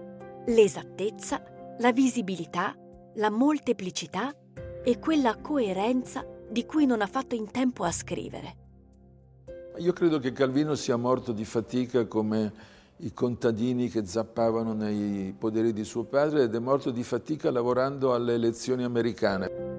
l'esattezza, 0.46 1.42
la 1.78 1.92
visibilità, 1.92 2.74
la 3.14 3.30
molteplicità 3.30 4.30
e 4.88 5.00
quella 5.00 5.36
coerenza 5.40 6.24
di 6.48 6.64
cui 6.64 6.86
non 6.86 7.00
ha 7.00 7.08
fatto 7.08 7.34
in 7.34 7.50
tempo 7.50 7.82
a 7.82 7.90
scrivere. 7.90 8.54
Io 9.78 9.92
credo 9.92 10.20
che 10.20 10.30
Calvino 10.30 10.76
sia 10.76 10.94
morto 10.94 11.32
di 11.32 11.44
fatica 11.44 12.06
come 12.06 12.52
i 12.98 13.12
contadini 13.12 13.88
che 13.88 14.06
zappavano 14.06 14.74
nei 14.74 15.34
poderi 15.36 15.72
di 15.72 15.82
suo 15.82 16.04
padre 16.04 16.44
ed 16.44 16.54
è 16.54 16.60
morto 16.60 16.92
di 16.92 17.02
fatica 17.02 17.50
lavorando 17.50 18.14
alle 18.14 18.34
elezioni 18.34 18.84
americane. 18.84 19.75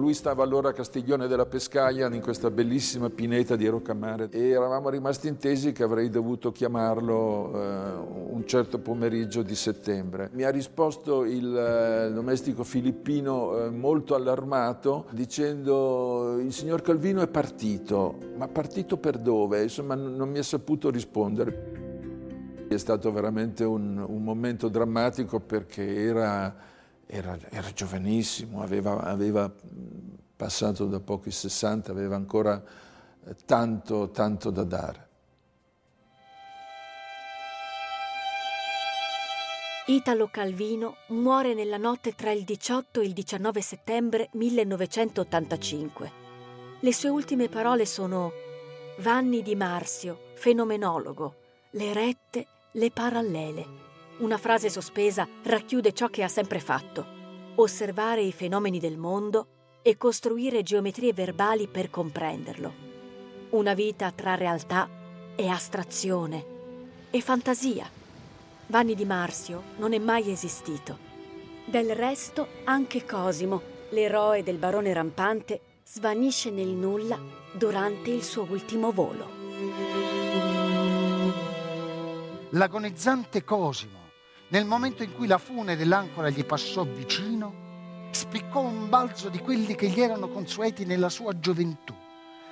Lui 0.00 0.14
stava 0.14 0.42
allora 0.42 0.70
a 0.70 0.72
Castiglione 0.72 1.26
della 1.26 1.44
Pescaia 1.44 2.06
in 2.10 2.22
questa 2.22 2.50
bellissima 2.50 3.10
pineta 3.10 3.54
di 3.54 3.68
Roccamare 3.68 4.30
e 4.30 4.48
eravamo 4.48 4.88
rimasti 4.88 5.28
intesi 5.28 5.72
che 5.72 5.82
avrei 5.82 6.08
dovuto 6.08 6.52
chiamarlo 6.52 7.52
eh, 7.52 8.30
un 8.30 8.42
certo 8.46 8.78
pomeriggio 8.78 9.42
di 9.42 9.54
settembre. 9.54 10.30
Mi 10.32 10.44
ha 10.44 10.50
risposto 10.50 11.24
il 11.24 11.54
eh, 11.54 12.12
domestico 12.14 12.64
filippino 12.64 13.58
eh, 13.58 13.68
molto 13.68 14.14
allarmato 14.14 15.04
dicendo 15.10 16.38
il 16.40 16.54
signor 16.54 16.80
Calvino 16.80 17.20
è 17.20 17.28
partito, 17.28 18.16
ma 18.38 18.48
partito 18.48 18.96
per 18.96 19.18
dove? 19.18 19.64
Insomma 19.64 19.96
non 19.96 20.30
mi 20.30 20.38
ha 20.38 20.42
saputo 20.42 20.88
rispondere. 20.88 22.68
È 22.68 22.76
stato 22.78 23.12
veramente 23.12 23.64
un, 23.64 23.98
un 23.98 24.22
momento 24.22 24.68
drammatico 24.68 25.40
perché 25.40 25.94
era, 25.94 26.56
era, 27.10 27.36
era 27.50 27.72
giovanissimo, 27.72 28.62
aveva, 28.62 29.00
aveva, 29.00 29.52
passato 30.36 30.86
da 30.86 31.00
pochi 31.00 31.30
60, 31.30 31.90
aveva 31.90 32.14
ancora 32.14 32.62
eh, 33.24 33.34
tanto, 33.44 34.10
tanto 34.10 34.50
da 34.50 34.64
dare. 34.64 35.08
Italo 39.86 40.28
Calvino 40.28 40.98
muore 41.08 41.52
nella 41.52 41.76
notte 41.76 42.14
tra 42.14 42.30
il 42.30 42.44
18 42.44 43.00
e 43.00 43.06
il 43.06 43.12
19 43.12 43.60
settembre 43.60 44.28
1985. 44.34 46.12
Le 46.78 46.92
sue 46.94 47.08
ultime 47.08 47.48
parole 47.48 47.84
sono 47.86 48.30
Vanni 48.98 49.42
di 49.42 49.56
Marzio, 49.56 50.28
fenomenologo, 50.34 51.34
le 51.70 51.92
rette 51.92 52.46
le 52.72 52.90
parallele. 52.92 53.89
Una 54.20 54.36
frase 54.36 54.68
sospesa 54.68 55.26
racchiude 55.44 55.94
ciò 55.94 56.08
che 56.08 56.22
ha 56.22 56.28
sempre 56.28 56.60
fatto. 56.60 57.06
Osservare 57.54 58.20
i 58.20 58.32
fenomeni 58.32 58.78
del 58.78 58.98
mondo 58.98 59.78
e 59.80 59.96
costruire 59.96 60.62
geometrie 60.62 61.14
verbali 61.14 61.68
per 61.68 61.88
comprenderlo. 61.88 62.88
Una 63.50 63.72
vita 63.72 64.12
tra 64.12 64.34
realtà 64.34 64.90
e 65.34 65.48
astrazione 65.48 66.44
e 67.10 67.22
fantasia. 67.22 67.88
Vanni 68.66 68.94
di 68.94 69.06
Marzio 69.06 69.62
non 69.78 69.94
è 69.94 69.98
mai 69.98 70.30
esistito. 70.30 70.98
Del 71.64 71.96
resto, 71.96 72.46
anche 72.64 73.06
Cosimo, 73.06 73.62
l'eroe 73.88 74.42
del 74.42 74.58
barone 74.58 74.92
rampante, 74.92 75.60
svanisce 75.82 76.50
nel 76.50 76.68
nulla 76.68 77.18
durante 77.52 78.10
il 78.10 78.22
suo 78.22 78.46
ultimo 78.50 78.92
volo. 78.92 79.38
L'agonizzante 82.50 83.44
Cosimo, 83.44 83.99
nel 84.50 84.64
momento 84.64 85.02
in 85.04 85.14
cui 85.14 85.26
la 85.28 85.38
fune 85.38 85.76
dell'ancora 85.76 86.28
gli 86.28 86.44
passò 86.44 86.84
vicino, 86.84 88.08
spiccò 88.10 88.60
un 88.60 88.88
balzo 88.88 89.28
di 89.28 89.38
quelli 89.38 89.76
che 89.76 89.88
gli 89.88 90.00
erano 90.00 90.28
consueti 90.28 90.84
nella 90.84 91.08
sua 91.08 91.38
gioventù. 91.38 91.94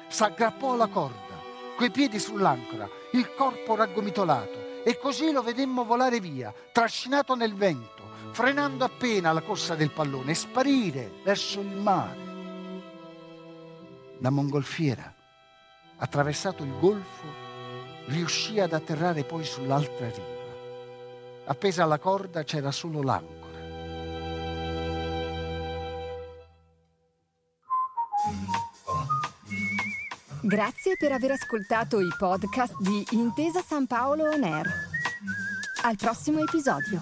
S'aggrappò 0.07 0.75
alla 0.75 0.87
corda, 0.87 1.35
coi 1.77 1.91
piedi 1.91 2.21
sull'ancora, 2.21 2.89
il 3.13 3.35
corpo 3.35 3.75
raggomitolato, 3.75 4.83
e 4.85 4.97
così 4.99 5.33
lo 5.33 5.43
vedemmo 5.43 5.85
volare 5.85 6.21
via, 6.21 6.55
trascinato 6.71 7.35
nel 7.35 7.55
vento, 7.55 8.05
frenando 8.31 8.85
appena 8.85 9.33
la 9.33 9.43
corsa 9.43 9.75
del 9.75 9.91
pallone 9.91 10.31
e 10.31 10.35
sparire 10.35 11.11
verso 11.25 11.61
il 11.61 11.67
mare. 11.67 12.27
La 14.21 14.31
mongolfiera, 14.31 15.13
attraversato 15.97 16.63
il 16.63 16.79
golfo, 16.79 17.27
riuscì 18.07 18.61
ad 18.61 18.73
atterrare 18.73 19.25
poi 19.25 19.45
sull'altra 19.45 20.09
riva. 20.11 20.38
Appesa 21.51 21.83
alla 21.83 21.99
corda 21.99 22.45
c'era 22.45 22.71
solo 22.71 23.03
l'ancora. 23.03 23.37
Grazie 30.43 30.97
per 30.99 31.13
aver 31.13 31.31
ascoltato 31.31 32.01
i 32.01 32.09
podcast 32.19 32.75
di 32.81 33.03
Intesa 33.13 33.63
San 33.63 33.87
Paolo 33.87 34.25
On 34.25 34.43
Air. 34.43 34.67
Al 35.85 35.97
prossimo 35.97 36.41
episodio. 36.41 37.01